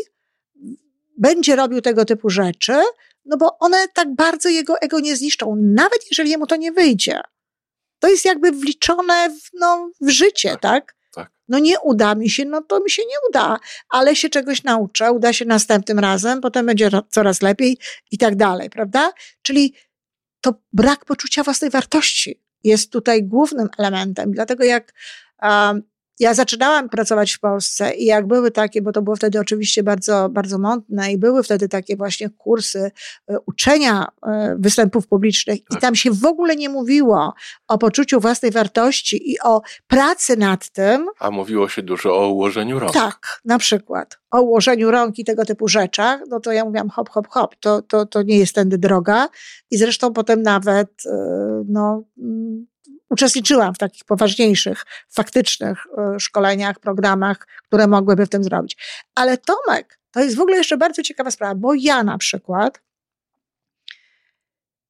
będzie 1.18 1.56
robił 1.56 1.82
tego 1.82 2.06
typu 2.06 2.30
rzeczy, 2.30 2.74
no 3.26 3.38
bo 3.38 3.58
one 3.60 3.88
tak 3.94 4.16
bardzo 4.16 4.50
jego 4.50 4.80
ego 4.80 5.00
nie 5.00 5.16
zniszczą, 5.16 5.56
nawet 5.60 6.00
jeżeli 6.10 6.30
jemu 6.30 6.48
to 6.48 6.56
nie 6.56 6.72
wyjdzie. 6.72 7.22
To 8.00 8.08
jest 8.08 8.26
jakby 8.26 8.52
wliczone 8.52 9.30
w, 9.30 9.50
no, 9.60 9.92
w 10.02 10.10
życie, 10.10 10.58
tak? 10.62 10.96
No 11.52 11.60
nie 11.60 11.80
uda 11.80 12.16
mi 12.16 12.30
się, 12.30 12.46
no 12.46 12.62
to 12.62 12.80
mi 12.80 12.90
się 12.90 13.02
nie 13.02 13.16
uda, 13.30 13.60
ale 13.90 14.16
się 14.16 14.30
czegoś 14.30 14.64
nauczę, 14.64 15.12
uda 15.12 15.34
się 15.34 15.46
następnym 15.46 16.00
razem, 16.00 16.42
potem 16.42 16.66
będzie 16.66 16.90
coraz 17.10 17.42
lepiej 17.42 17.78
i 18.12 18.18
tak 18.18 18.36
dalej, 18.36 18.70
prawda? 18.70 19.12
Czyli 19.42 19.74
to 20.42 20.54
brak 20.74 21.06
poczucia 21.06 21.44
własnej 21.44 21.70
wartości 21.70 22.42
jest 22.64 22.92
tutaj 22.92 23.24
głównym 23.24 23.70
elementem. 23.78 24.32
Dlatego 24.32 24.64
jak, 24.64 24.94
ja 26.22 26.34
zaczynałam 26.34 26.90
pracować 26.90 27.32
w 27.34 27.40
Polsce 27.40 27.94
i 27.94 28.06
jak 28.06 28.28
były 28.28 28.52
takie, 28.52 28.82
bo 28.82 28.92
to 28.92 29.02
było 29.02 29.16
wtedy 29.16 29.40
oczywiście 29.40 29.84
bardzo, 29.84 30.30
bardzo 30.30 30.58
mątne 30.60 31.12
i 31.12 31.18
były 31.18 31.44
wtedy 31.44 31.70
takie 31.70 31.96
właśnie 31.98 32.30
kursy 32.30 32.92
e, 33.28 33.40
uczenia 33.46 34.08
e, 34.28 34.56
występów 34.60 35.08
publicznych 35.08 35.60
i 35.60 35.64
Tak. 35.72 35.82
tam 35.82 35.96
się 35.96 36.12
w 36.12 36.26
ogóle 36.26 36.56
nie 36.56 36.70
mówiło 36.70 37.34
o 37.68 37.78
poczuciu 37.78 38.20
własnej 38.20 38.52
wartości 38.52 39.32
i 39.32 39.40
o 39.40 39.62
pracy 39.88 40.38
nad 40.38 40.70
tym, 40.70 41.08
A 41.20 41.32
mówiło 41.32 41.70
się 41.70 41.82
dużo 41.84 42.18
o 42.18 42.30
ułożeniu 42.30 42.80
rąk. 42.80 42.94
tak, 42.94 43.42
na 43.46 43.58
przykład 43.58 44.20
o 44.32 44.42
ułożeniu 44.42 44.92
rąk 44.92 45.20
i 45.20 45.26
tego 45.26 45.46
typu 45.46 45.68
rzeczach, 45.68 46.22
no 46.30 46.40
to 46.40 46.52
ja 46.52 46.66
mówiłam 46.66 46.90
hop, 46.90 47.10
hop, 47.10 47.28
hop, 47.28 47.56
to, 47.60 47.82
to, 47.82 48.06
to 48.06 48.22
nie 48.24 48.38
jest 48.38 48.56
tędy 48.56 48.78
droga. 48.78 49.30
I 49.72 49.78
zresztą 49.78 50.14
potem 50.14 50.42
nawet 50.42 50.90
e, 51.06 51.64
no, 51.68 52.04
mm, 52.18 52.68
uczestniczyłam 53.12 53.74
w 53.74 53.78
takich 53.78 54.06
poważniejszych, 54.06 54.86
faktycznych 55.10 55.88
e, 55.98 56.20
szkoleniach, 56.20 56.80
programach, 56.80 57.48
które 57.64 57.88
mogłyby 57.88 58.26
w 58.26 58.30
tym 58.30 58.44
zrobić. 58.44 58.78
Ale 59.16 59.38
Tomek, 59.38 60.00
to 60.12 60.20
jest 60.20 60.36
w 60.36 60.42
ogóle 60.42 60.58
jeszcze 60.58 60.78
bardzo 60.78 61.04
ciekawa 61.04 61.32
sprawa, 61.32 61.56
bo 61.56 61.74
ja 61.74 62.04
na 62.04 62.18
przykład, 62.18 62.82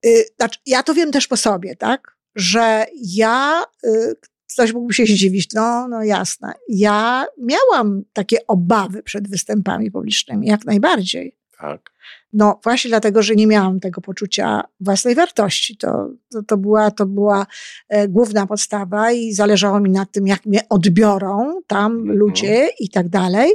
y, 0.05 0.25
znaczy, 0.37 0.59
ja 0.65 0.83
to 0.83 0.93
wiem 0.93 1.11
też 1.11 1.27
po 1.27 1.37
sobie, 1.37 1.75
tak, 1.75 2.17
że 2.35 2.85
ja 2.95 3.63
y, 3.85 4.15
ktoś 4.53 4.73
mógłby 4.73 4.93
się 4.93 5.05
zdziwić. 5.05 5.53
No, 5.53 5.87
no 5.87 6.03
jasne. 6.03 6.53
Ja 6.69 7.25
miałam 7.37 8.03
takie 8.13 8.47
obawy 8.47 9.03
przed 9.03 9.29
występami 9.29 9.91
publicznymi, 9.91 10.47
jak 10.47 10.65
najbardziej. 10.65 11.40
Tak. 11.61 11.91
No 12.33 12.59
właśnie 12.63 12.89
dlatego, 12.89 13.23
że 13.23 13.35
nie 13.35 13.47
miałam 13.47 13.79
tego 13.79 14.01
poczucia 14.01 14.63
własnej 14.79 15.15
wartości. 15.15 15.77
To, 15.77 16.09
to, 16.31 16.43
to, 16.43 16.57
była, 16.57 16.91
to 16.91 17.05
była 17.05 17.45
e, 17.89 18.07
główna 18.07 18.47
podstawa 18.47 19.11
i 19.11 19.33
zależało 19.33 19.79
mi 19.79 19.89
na 19.89 20.05
tym, 20.05 20.27
jak 20.27 20.45
mnie 20.45 20.69
odbiorą 20.69 21.61
tam 21.67 21.91
Mhm. 21.97 22.17
ludzie 22.17 22.69
i 22.79 22.89
tak 22.89 23.09
dalej. 23.09 23.51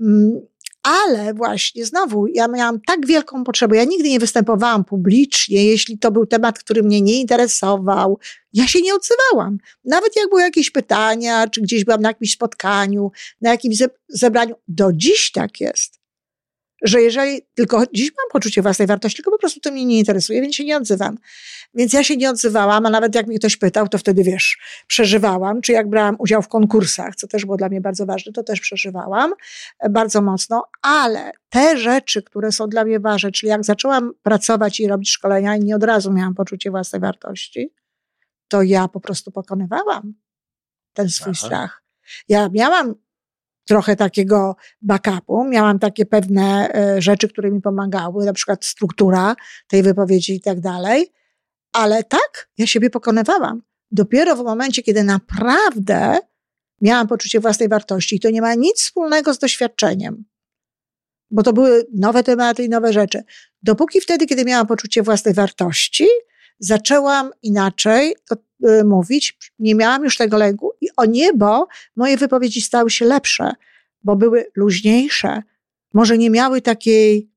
Mm, 0.00 0.40
Ale 0.82 1.34
właśnie 1.34 1.86
znowu, 1.86 2.26
ja 2.26 2.48
miałam 2.48 2.80
tak 2.86 3.06
wielką 3.06 3.44
potrzebę. 3.44 3.76
Ja 3.76 3.84
nigdy 3.84 4.08
nie 4.08 4.18
występowałam 4.18 4.84
publicznie, 4.84 5.64
jeśli 5.64 5.98
to 5.98 6.10
był 6.10 6.26
temat, 6.26 6.58
który 6.58 6.82
mnie 6.82 7.00
nie 7.00 7.20
interesował. 7.20 8.18
Ja 8.52 8.66
się 8.66 8.80
nie 8.82 8.92
odzywałam. 8.94 9.58
Nawet 9.84 10.16
jak 10.16 10.28
były 10.28 10.42
jakieś 10.42 10.70
pytania, 10.70 11.48
czy 11.48 11.60
gdzieś 11.60 11.84
byłam 11.84 12.00
na 12.00 12.08
jakimś 12.08 12.32
spotkaniu, 12.32 13.10
na 13.40 13.50
jakimś 13.50 13.76
ze- 13.76 13.88
zebraniu. 14.08 14.54
Do 14.68 14.92
dziś 14.92 15.32
tak 15.32 15.60
jest 15.60 15.97
że 16.82 17.02
jeżeli 17.02 17.40
tylko 17.54 17.82
dziś 17.92 18.10
mam 18.10 18.30
poczucie 18.32 18.62
własnej 18.62 18.88
wartości, 18.88 19.16
tylko 19.16 19.30
po 19.30 19.38
prostu 19.38 19.60
to 19.60 19.72
mnie 19.72 19.84
nie 19.84 19.98
interesuje, 19.98 20.40
więc 20.40 20.54
się 20.54 20.64
nie 20.64 20.76
odzywam. 20.76 21.18
Więc 21.74 21.92
ja 21.92 22.04
się 22.04 22.16
nie 22.16 22.30
odzywałam, 22.30 22.86
a 22.86 22.90
nawet 22.90 23.14
jak 23.14 23.26
mnie 23.26 23.38
ktoś 23.38 23.56
pytał, 23.56 23.88
to 23.88 23.98
wtedy 23.98 24.22
wiesz, 24.22 24.58
przeżywałam, 24.86 25.60
czy 25.60 25.72
jak 25.72 25.88
brałam 25.88 26.16
udział 26.18 26.42
w 26.42 26.48
konkursach, 26.48 27.16
co 27.16 27.26
też 27.26 27.44
było 27.44 27.56
dla 27.56 27.68
mnie 27.68 27.80
bardzo 27.80 28.06
ważne, 28.06 28.32
to 28.32 28.42
też 28.42 28.60
przeżywałam 28.60 29.34
e, 29.78 29.90
bardzo 29.90 30.22
mocno, 30.22 30.64
ale 30.82 31.32
te 31.48 31.76
rzeczy, 31.76 32.22
które 32.22 32.52
są 32.52 32.68
dla 32.68 32.84
mnie 32.84 33.00
ważne, 33.00 33.32
czyli 33.32 33.50
jak 33.50 33.64
zaczęłam 33.64 34.12
pracować 34.22 34.80
i 34.80 34.88
robić 34.88 35.10
szkolenia 35.10 35.56
i 35.56 35.60
nie 35.60 35.76
od 35.76 35.84
razu 35.84 36.12
miałam 36.12 36.34
poczucie 36.34 36.70
własnej 36.70 37.00
wartości, 37.00 37.72
to 38.48 38.62
ja 38.62 38.88
po 38.88 39.00
prostu 39.00 39.30
pokonywałam 39.30 40.14
ten 40.92 41.08
swój 41.08 41.32
Aha. 41.36 41.46
strach. 41.46 41.82
Ja 42.28 42.48
miałam 42.52 42.94
trochę 43.68 43.96
takiego 43.96 44.56
backupu, 44.82 45.44
miałam 45.44 45.78
takie 45.78 46.06
pewne 46.06 46.74
e, 46.74 47.02
rzeczy, 47.02 47.28
które 47.28 47.50
mi 47.50 47.60
pomagały, 47.60 48.24
na 48.24 48.32
przykład 48.32 48.64
struktura 48.64 49.36
tej 49.68 49.82
wypowiedzi 49.82 50.34
i 50.34 50.40
tak 50.40 50.60
dalej, 50.60 51.12
ale 51.72 52.04
tak, 52.04 52.48
ja 52.58 52.66
siebie 52.66 52.90
pokonywałam. 52.90 53.62
Dopiero 53.90 54.36
w 54.36 54.44
momencie, 54.44 54.82
kiedy 54.82 55.04
naprawdę 55.04 56.18
miałam 56.80 57.08
poczucie 57.08 57.40
własnej 57.40 57.68
wartości, 57.68 58.16
i 58.16 58.20
to 58.20 58.30
nie 58.30 58.40
ma 58.40 58.54
nic 58.54 58.80
wspólnego 58.80 59.34
z 59.34 59.38
doświadczeniem, 59.38 60.24
bo 61.30 61.42
to 61.42 61.52
były 61.52 61.86
nowe 61.94 62.22
tematy 62.22 62.64
i 62.64 62.68
nowe 62.68 62.92
rzeczy. 62.92 63.22
Dopóki 63.62 64.00
wtedy, 64.00 64.26
kiedy 64.26 64.44
miałam 64.44 64.66
poczucie 64.66 65.02
własnej 65.02 65.34
wartości, 65.34 66.06
zaczęłam 66.58 67.30
inaczej 67.42 68.14
y, 68.68 68.84
mówić, 68.84 69.38
nie 69.58 69.74
miałam 69.74 70.04
już 70.04 70.16
tego 70.16 70.38
lęku 70.38 70.72
i 70.80 70.88
o 70.96 71.04
niebo 71.04 71.68
moje 71.96 72.16
wypowiedzi 72.16 72.60
stały 72.60 72.90
się 72.90 73.04
lepsze, 73.04 73.52
bo 74.02 74.16
były 74.16 74.50
luźniejsze. 74.56 75.42
Może 75.94 76.18
nie 76.18 76.30
miały 76.30 76.62
takiej 76.62 77.30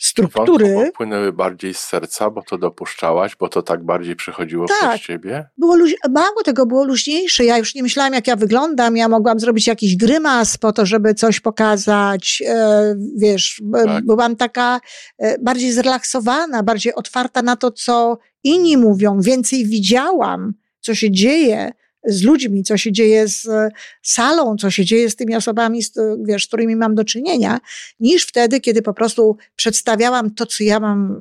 struktury. 0.00 0.90
Płynęły 0.94 1.32
bardziej 1.32 1.74
z 1.74 1.78
serca, 1.78 2.30
bo 2.30 2.42
to 2.42 2.58
dopuszczałaś, 2.58 3.36
bo 3.36 3.48
to 3.48 3.62
tak 3.62 3.84
bardziej 3.84 4.16
przychodziło 4.16 4.66
Tak. 4.68 4.90
przez 4.90 5.00
ciebie. 5.06 5.48
Było 5.58 5.76
luź... 5.76 5.94
Mało 6.10 6.42
tego 6.44 6.66
było 6.66 6.84
luźniejsze. 6.84 7.44
Ja 7.44 7.58
już 7.58 7.74
nie 7.74 7.82
myślałam, 7.82 8.12
jak 8.14 8.26
ja 8.26 8.36
wyglądam. 8.36 8.96
Ja 8.96 9.08
mogłam 9.08 9.40
zrobić 9.40 9.66
jakiś 9.66 9.96
grymas 9.96 10.56
po 10.56 10.72
to, 10.72 10.86
żeby 10.86 11.14
coś 11.14 11.40
pokazać. 11.40 12.42
E, 12.46 12.94
wiesz, 13.16 13.62
Tak. 13.84 14.04
byłam 14.06 14.36
taka 14.36 14.80
e, 15.18 15.38
bardziej 15.38 15.72
zrelaksowana, 15.72 16.62
bardziej 16.62 16.94
otwarta 16.94 17.42
na 17.42 17.56
to, 17.56 17.70
co 17.70 18.18
inni 18.44 18.76
mówią. 18.76 19.20
Więcej 19.20 19.66
widziałam, 19.66 20.52
co 20.80 20.94
się 20.94 21.10
dzieje 21.10 21.72
z 22.04 22.22
ludźmi, 22.22 22.64
co 22.64 22.76
się 22.76 22.92
dzieje 22.92 23.28
z 23.28 23.46
e, 23.48 23.70
salą, 24.02 24.56
co 24.56 24.70
się 24.70 24.84
dzieje 24.84 25.10
z 25.10 25.16
tymi 25.16 25.36
osobami, 25.36 25.82
z, 25.82 25.98
e, 25.98 26.16
wiesz, 26.24 26.44
z 26.44 26.46
którymi 26.46 26.76
mam 26.76 26.94
do 26.94 27.04
czynienia, 27.04 27.60
niż 28.00 28.26
wtedy, 28.26 28.60
kiedy 28.60 28.82
po 28.82 28.94
prostu 28.94 29.36
przedstawiałam 29.56 30.34
to, 30.34 30.46
co 30.46 30.64
ja 30.64 30.80
mam 30.80 31.20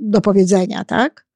do 0.00 0.20
powiedzenia, 0.20 0.84
tak? 0.84 1.28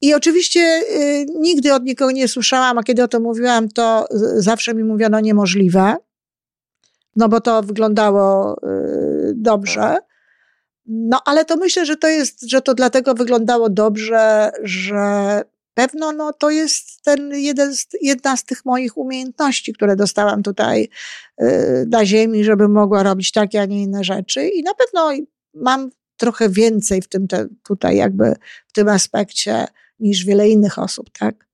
I 0.00 0.14
oczywiście 0.14 0.60
y, 0.60 1.26
nigdy 1.38 1.74
od 1.74 1.84
nikogo 1.84 2.10
nie 2.10 2.28
słyszałam, 2.28 2.78
a 2.78 2.82
kiedy 2.82 3.02
o 3.02 3.08
tym 3.08 3.22
mówiłam, 3.22 3.68
to 3.68 4.06
zawsze 4.36 4.74
mi 4.74 4.84
mówiono 4.84 5.20
niemożliwe, 5.20 5.96
no 7.16 7.28
bo 7.28 7.40
to 7.40 7.62
wyglądało 7.62 8.56
y, 8.56 9.32
dobrze. 9.34 9.96
No 10.86 11.20
ale 11.24 11.44
to 11.44 11.56
myślę, 11.56 11.86
że 11.86 11.96
to 11.96 12.08
jest, 12.08 12.50
że 12.50 12.62
to 12.62 12.74
dlatego 12.74 13.14
wyglądało 13.14 13.68
dobrze, 13.68 14.50
że 14.62 15.42
pewno 15.74 16.12
no, 16.12 16.32
to 16.32 16.50
jest 16.50 17.02
ten 17.02 17.30
jeden 17.34 17.76
z, 17.76 17.86
jedna 18.02 18.36
z 18.36 18.44
tych 18.44 18.64
moich 18.64 18.96
umiejętności, 18.96 19.72
które 19.72 19.96
dostałam 19.96 20.42
tutaj 20.42 20.88
y, 21.42 21.86
na 21.88 22.06
ziemi, 22.06 22.44
żeby 22.44 22.68
mogła 22.68 23.02
robić 23.02 23.32
takie, 23.32 23.60
a 23.60 23.64
nie 23.64 23.82
inne 23.82 24.04
rzeczy. 24.04 24.48
I 24.48 24.62
na 24.62 24.74
pewno 24.74 25.10
mam 25.54 25.90
trochę 26.16 26.48
więcej 26.48 27.02
w 27.02 27.08
tym 27.08 27.28
te, 27.28 27.46
tutaj 27.64 27.96
jakby 27.96 28.34
w 28.66 28.72
tym 28.72 28.88
aspekcie 28.88 29.66
niż 30.00 30.24
wiele 30.24 30.48
innych 30.48 30.78
osób, 30.78 31.10
tak? 31.18 31.46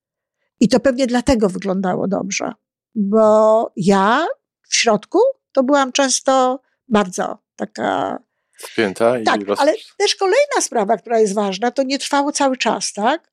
I 0.61 0.68
to 0.68 0.81
pewnie 0.81 1.07
dlatego 1.07 1.48
wyglądało 1.48 2.09
dobrze, 2.09 2.52
bo 2.94 3.72
ja 3.76 4.26
w 4.68 4.76
środku 4.76 5.18
to 5.52 5.62
byłam 5.62 5.92
często 5.92 6.61
bardzo 6.88 7.38
taka. 7.57 8.18
Spięta 8.59 9.18
i 9.18 9.24
Tak, 9.24 9.40
roz... 9.46 9.61
ale 9.61 9.72
też 9.98 10.14
kolejna 10.14 10.61
sprawa, 10.61 10.96
która 10.96 11.18
jest 11.18 11.35
ważna, 11.35 11.70
to 11.70 11.83
nie 11.83 11.98
trwało 11.98 12.33
cały 12.33 12.57
czas, 12.57 12.92
tak? 12.92 13.31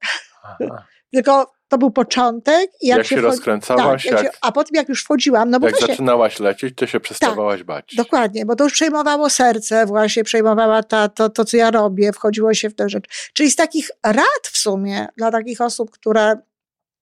Tylko 1.14 1.56
to 1.68 1.78
był 1.78 1.92
początek 1.92 2.72
i 2.82 2.88
jak, 2.88 2.98
Jak 2.98 3.08
się 3.08 3.22
rozkręcałaś, 3.22 4.04
tak, 4.04 4.12
jak 4.12 4.24
jak- 4.24 4.34
się, 4.34 4.40
a 4.42 4.52
potem 4.52 4.76
jak 4.76 4.90
już 4.90 5.04
wchodziłam, 5.04 5.50
no 5.50 5.60
bo 5.60 5.68
Jak 5.68 5.80
zaczynałaś 5.80 6.40
lecieć, 6.40 6.76
to 6.78 6.88
się 6.88 7.00
przestawałaś 7.00 7.64
bać. 7.64 7.96
Dokładnie, 7.96 8.46
bo 8.46 8.56
to 8.56 8.64
już 8.64 8.74
przejmowało 8.74 9.30
serce, 9.30 9.86
właśnie 9.86 10.24
przejmowała 10.24 10.84
ta, 10.84 11.10
to, 11.10 11.30
to, 11.30 11.46
co 11.46 11.58
ja 11.58 11.72
robię, 11.72 12.14
wchodziło 12.14 12.54
się 12.54 12.70
w 12.70 12.76
tę 12.76 12.90
rzecz. 12.90 13.06
Czyli 13.34 13.52
z 13.52 13.56
takich 13.56 13.92
rad 14.04 14.44
w 14.44 14.58
sumie 14.58 15.08
dla 15.18 15.32
takich 15.32 15.62
osób, 15.62 15.92
które, 15.92 16.36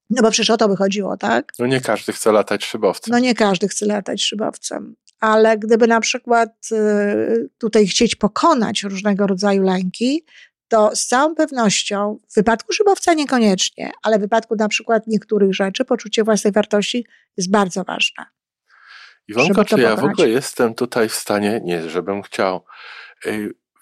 no 0.10 0.22
bo 0.22 0.32
przecież 0.32 0.50
o 0.50 0.58
to 0.58 0.70
by 0.70 0.76
chodziło, 0.76 1.18
tak? 1.18 1.52
No 1.60 1.68
nie 1.68 1.82
każdy 1.82 2.14
chce 2.14 2.32
latać 2.32 2.66
szybowcem. 2.66 3.12
No 3.12 3.20
nie 3.20 3.36
każdy 3.36 3.68
chce 3.68 3.86
latać 3.86 4.24
szybowcem, 4.24 4.96
ale 5.20 5.58
gdyby 5.58 5.88
na 5.88 6.00
przykład 6.00 6.50
y, 6.72 7.50
tutaj 7.58 7.88
chcieć 7.88 8.16
pokonać 8.16 8.84
różnego 8.84 9.28
rodzaju 9.28 9.64
lęki, 9.64 10.26
to 10.74 10.96
z 10.96 11.08
całą 11.08 11.36
pewnością 11.36 12.20
w 12.30 12.36
wypadku 12.36 12.74
szybowca 12.74 13.14
niekoniecznie, 13.14 13.92
ale 14.04 14.18
w 14.18 14.22
wypadku 14.22 14.56
na 14.56 14.68
przykład 14.68 15.08
niektórych 15.08 15.56
rzeczy 15.56 15.86
poczucie 15.86 16.24
własnej 16.24 16.54
wartości 16.54 17.08
jest 17.38 17.52
bardzo 17.52 17.84
ważne. 17.84 18.26
To 19.56 19.66
czy 19.66 19.82
ja 19.82 19.96
w 19.96 20.04
ogóle 20.04 20.30
jestem 20.30 20.74
tutaj 20.76 21.10
w 21.10 21.14
stanie, 21.14 21.62
nie 21.64 21.90
żebym 21.90 22.22
chciał, 22.22 22.66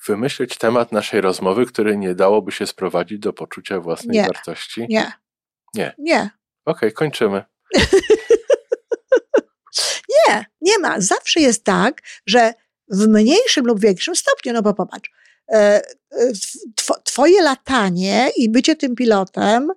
wymyślić 0.07 0.57
temat 0.57 0.91
naszej 0.91 1.21
rozmowy, 1.21 1.65
który 1.65 1.97
nie 1.97 2.15
dałoby 2.15 2.51
się 2.51 2.67
sprowadzić 2.67 3.19
do 3.19 3.33
poczucia 3.33 3.79
własnej 3.79 4.17
Nie. 4.17 4.23
wartości? 4.23 4.85
Nie. 4.89 5.11
Nie. 5.73 5.95
Nie. 5.97 6.29
Okej, 6.65 6.93
kończymy. 6.93 7.43
Nie, 10.27 10.45
nie 10.61 10.79
ma. 10.79 11.01
Zawsze 11.01 11.39
jest 11.39 11.63
tak, 11.63 12.01
że 12.25 12.53
w 12.89 13.07
mniejszym 13.07 13.65
lub 13.65 13.79
większym 13.79 14.15
stopniu, 14.15 14.53
no 14.53 14.61
bo 14.61 14.73
popatrz, 14.73 15.09
twoje 17.03 17.41
latanie 17.41 18.29
i 18.37 18.49
bycie 18.49 18.75
tym 18.75 18.95
pilotem, 18.95 19.67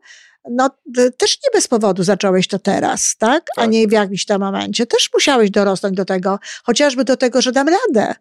no 0.51 0.71
też 1.19 1.39
nie 1.45 1.51
bez 1.55 1.69
powodu 1.69 2.03
zacząłeś 2.03 2.49
to 2.49 2.59
teraz, 2.59 3.17
tak? 3.19 3.43
A 3.57 3.61
Tak. 3.61 3.71
nie 3.71 3.89
w 3.89 3.93
jakimś 3.93 4.25
tam 4.25 4.41
momencie. 4.41 4.87
Też 4.87 5.11
musiałeś 5.15 5.51
dorosnąć 5.51 5.97
do 5.97 6.05
tego, 6.05 6.39
chociażby 6.65 7.05
do 7.05 7.17
tego, 7.17 7.43
że 7.43 7.53
dam 7.53 7.67
radę. 7.69 8.15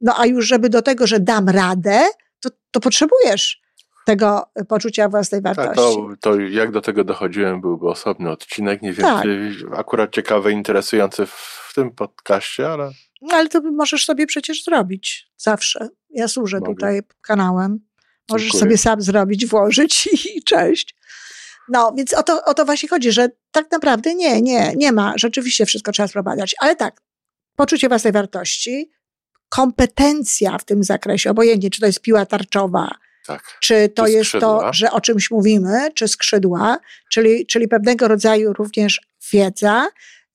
No 0.00 0.14
a 0.18 0.26
już 0.26 0.46
żeby 0.46 0.68
do 0.68 0.82
tego, 0.82 1.06
że 1.06 1.20
dam 1.20 1.48
radę, 1.48 2.00
to, 2.40 2.50
to 2.70 2.80
potrzebujesz 2.80 3.60
tego 4.06 4.46
poczucia 4.68 5.08
własnej 5.08 5.42
Tak, 5.42 5.56
wartości. 5.56 5.96
to, 5.96 6.30
to 6.30 6.40
jak 6.40 6.70
do 6.70 6.80
tego 6.80 7.04
dochodziłem, 7.04 7.60
byłby 7.60 7.88
osobny 7.88 8.30
odcinek. 8.30 8.82
Nie 8.82 8.92
wiem, 8.92 9.06
Tak. 9.06 9.22
czy 9.22 9.52
akurat 9.76 10.10
ciekawy, 10.12 10.52
interesujący 10.52 11.26
w 11.26 11.72
tym 11.74 11.90
podcaście, 11.90 12.68
ale 12.68 12.90
No, 13.20 13.34
ale 13.34 13.48
to 13.48 13.60
możesz 13.60 14.04
sobie 14.04 14.26
przecież 14.26 14.64
zrobić 14.64 15.30
zawsze. 15.36 15.88
Ja 16.10 16.28
służę 16.28 16.60
Mogę. 16.60 16.72
tutaj 16.72 17.00
kanałem. 17.20 17.80
Możesz 18.30 18.46
Dziękuję. 18.46 18.60
sobie 18.60 18.78
sam 18.78 19.02
zrobić, 19.02 19.46
włożyć 19.46 20.08
i 20.36 20.42
cześć. 20.42 20.94
No, 21.68 21.92
więc 21.96 22.14
o 22.14 22.22
to, 22.22 22.44
o 22.44 22.54
to 22.54 22.64
właśnie 22.64 22.88
chodzi, 22.88 23.12
że 23.12 23.28
tak 23.50 23.70
naprawdę 23.70 24.14
nie, 24.14 24.42
nie, 24.42 24.72
nie 24.76 24.92
ma. 24.92 25.12
Rzeczywiście 25.16 25.66
wszystko 25.66 25.92
trzeba 25.92 26.08
sprowadzać. 26.08 26.54
Ale 26.60 26.76
tak, 26.76 27.00
poczucie 27.56 27.88
własnej 27.88 28.12
wartości, 28.12 28.90
kompetencja 29.48 30.58
w 30.58 30.64
tym 30.64 30.84
zakresie, 30.84 31.30
obojętnie 31.30 31.70
czy 31.70 31.80
to 31.80 31.86
jest 31.86 32.00
piła 32.00 32.26
tarczowa, 32.26 32.90
tak. 33.26 33.42
czy 33.60 33.88
to 33.88 34.04
Czy 34.04 34.10
jest 34.10 34.32
to, 34.32 34.72
że 34.72 34.90
o 34.90 35.00
czymś 35.00 35.30
mówimy, 35.30 35.88
czy 35.94 36.08
skrzydła, 36.08 36.78
czyli, 37.10 37.46
czyli 37.46 37.68
pewnego 37.68 38.08
rodzaju 38.08 38.52
również 38.52 39.00
wiedza, 39.32 39.86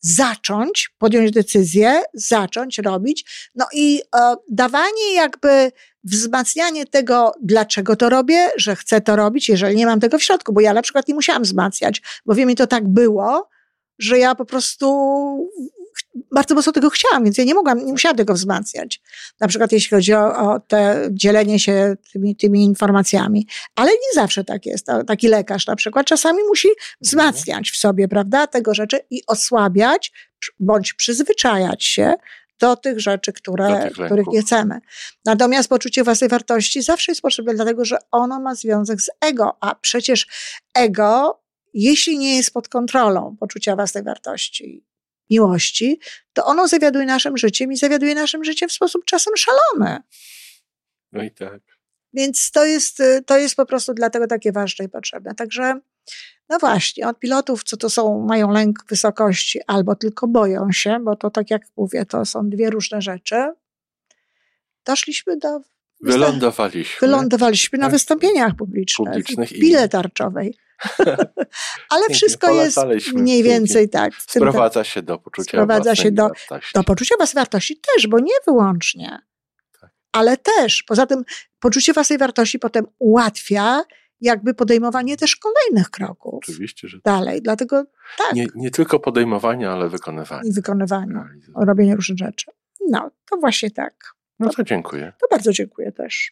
zacząć, 0.03 0.89
podjąć 0.97 1.31
decyzję, 1.31 2.01
zacząć 2.13 2.77
robić, 2.77 3.49
no 3.55 3.65
i 3.73 4.01
e, 4.15 4.35
dawanie 4.49 5.13
jakby 5.15 5.71
wzmacnianie 6.03 6.85
tego, 6.85 7.31
dlaczego 7.41 7.95
to 7.95 8.09
robię, 8.09 8.49
że 8.57 8.75
chcę 8.75 9.01
to 9.01 9.15
robić, 9.15 9.49
jeżeli 9.49 9.75
nie 9.75 9.85
mam 9.85 9.99
tego 9.99 10.17
w 10.19 10.23
środku, 10.23 10.53
bo 10.53 10.61
ja 10.61 10.73
na 10.73 10.81
przykład 10.81 11.07
nie 11.07 11.13
musiałam 11.13 11.43
wzmacniać, 11.43 12.01
bo 12.25 12.35
wiem, 12.35 12.47
mi 12.47 12.55
to 12.55 12.67
tak 12.67 12.87
było, 12.87 13.49
że 13.99 14.19
ja 14.19 14.35
po 14.35 14.45
prostu 14.45 14.87
bardzo 16.32 16.56
mocno 16.56 16.71
tego 16.71 16.89
chciałam, 16.89 17.23
więc 17.23 17.38
ja 17.38 17.43
nie 17.43 17.53
mogłam, 17.53 17.86
nie 17.86 17.91
musiałam 17.91 18.17
tego 18.17 18.34
wzmacniać. 18.34 19.01
Na 19.39 19.47
przykład 19.47 19.71
jeśli 19.71 19.89
chodzi 19.89 20.13
o, 20.13 20.36
o 20.53 20.60
te 20.60 21.08
dzielenie 21.12 21.60
się 21.60 21.95
tymi, 22.13 22.36
tymi 22.36 22.63
informacjami. 22.63 23.47
Ale 23.75 23.91
nie 23.91 24.13
zawsze 24.13 24.43
tak 24.43 24.65
jest. 24.65 24.86
Ta- 24.86 25.03
Taki 25.03 25.27
lekarz 25.27 25.67
na 25.67 25.75
przykład 25.75 26.06
czasami 26.06 26.43
musi 26.47 26.67
wzmacniać 27.01 27.71
w 27.71 27.77
sobie, 27.77 28.08
prawda, 28.08 28.47
tego 28.47 28.73
rzeczy 28.73 28.99
i 29.10 29.21
osłabiać 29.27 30.12
bądź 30.60 30.93
przyzwyczajać 30.93 31.86
się 31.86 32.13
do 32.60 32.75
tych 32.75 32.99
rzeczy, 32.99 33.34
które, 33.34 33.67
tych 33.84 33.97
których 34.06 34.27
nie 34.27 34.41
chcemy. 34.41 34.79
Natomiast 35.25 35.69
poczucie 35.69 36.03
własnej 36.03 36.29
wartości 36.29 36.82
zawsze 36.82 37.12
jest 37.12 37.21
potrzebne, 37.21 37.53
dlatego 37.53 37.86
że 37.86 37.97
ono 38.12 38.39
ma 38.39 38.56
związek 38.56 39.01
z 39.01 39.10
ego, 39.21 39.58
a 39.62 39.75
przecież 39.75 40.27
ego, 40.73 41.39
jeśli 41.73 42.17
nie 42.17 42.36
jest 42.36 42.53
pod 42.53 42.69
kontrolą 42.69 43.36
poczucia 43.39 43.75
własnej 43.75 44.03
wartości, 44.03 44.84
miłości, 45.33 45.99
to 46.33 46.45
ono 46.45 46.67
zawiaduje 46.67 47.05
naszym 47.05 47.37
życiem 47.37 47.71
i 47.71 47.77
zawiaduje 47.77 48.15
naszym 48.15 48.43
życiem 48.43 48.69
w 48.69 48.73
sposób 48.73 49.05
czasem 49.05 49.33
szalony. 49.37 49.99
No 51.11 51.23
i 51.23 51.31
tak. 51.31 51.61
Więc 52.13 52.51
to 52.51 52.65
jest, 52.65 52.99
y, 52.99 53.23
to 53.25 53.37
jest 53.37 53.55
po 53.55 53.65
prostu 53.65 53.93
dlatego 53.93 54.27
takie 54.27 54.51
ważne 54.51 54.85
i 54.85 54.89
potrzebne. 54.89 55.35
Także, 55.35 55.79
no 56.49 56.59
właśnie, 56.59 57.07
od 57.07 57.19
pilotów, 57.19 57.63
co 57.63 57.77
to 57.77 57.89
są, 57.89 58.25
mają 58.27 58.51
lęk 58.51 58.79
wysokości 58.89 59.59
albo 59.67 59.95
tylko 59.95 60.27
boją 60.27 60.71
się, 60.71 60.97
bo 61.01 61.15
to 61.15 61.29
tak 61.29 61.51
jak 61.51 61.61
mówię, 61.77 62.05
to 62.05 62.25
są 62.25 62.49
dwie 62.49 62.69
różne 62.69 63.01
rzeczy. 63.01 63.35
Doszliśmy 64.85 65.37
do. 65.37 65.59
Wylądowaliśmy. 66.01 67.07
Wylądowaliśmy 67.07 67.79
na 67.79 67.85
Tak. 67.85 67.91
wystąpieniach 67.93 68.55
publicznych, 68.55 69.09
Publicznych 69.09 69.51
i- 69.51 69.89
tarczowej. 69.89 70.57
Ale 71.89 72.09
wszystko 72.13 72.51
jest 72.51 72.77
mniej 73.13 73.43
pięknie. 73.43 73.43
więcej 73.43 73.89
tak. 73.89 74.13
Sprowadza 74.15 74.83
się 74.83 75.01
do 75.01 75.17
poczucia 75.17 75.49
Sprowadza 75.51 75.95
się 75.95 76.11
do- 76.11 76.23
wartości. 76.29 76.71
do 76.75 76.83
poczucia 76.83 77.15
własnej 77.17 77.41
wartości 77.41 77.79
też, 77.93 78.07
bo 78.07 78.19
nie 78.19 78.33
wyłącznie. 78.47 79.19
Tak. 79.81 79.89
Ale 80.11 80.37
też, 80.37 80.83
poza 80.83 81.05
tym 81.05 81.23
poczucie 81.59 81.93
własnej 81.93 82.19
wartości 82.19 82.59
potem 82.59 82.85
ułatwia 82.99 83.83
jakby 84.21 84.53
podejmowanie 84.53 85.17
też 85.17 85.35
kolejnych 85.35 85.89
kroków 85.89 86.33
Oczywiście, 86.43 86.87
że 86.87 86.97
dalej. 87.03 87.41
Dlatego 87.41 87.83
tak, 88.17 88.33
nie, 88.33 88.45
nie 88.55 88.71
tylko 88.71 88.99
podejmowanie, 88.99 89.69
ale 89.69 89.89
wykonywanie. 89.89 90.49
i 90.49 90.53
wykonywanie, 90.53 91.13
Realizowanie. 91.13 91.65
robienie 91.65 91.95
różnych 91.95 92.17
rzeczy. 92.17 92.45
No, 92.89 93.11
to 93.29 93.37
właśnie 93.37 93.71
tak. 93.71 93.93
No 94.39 94.49
to 94.49 94.63
dziękuję. 94.63 95.13
To 95.21 95.27
bardzo 95.31 95.51
dziękuję 95.51 95.91
też. 95.91 96.31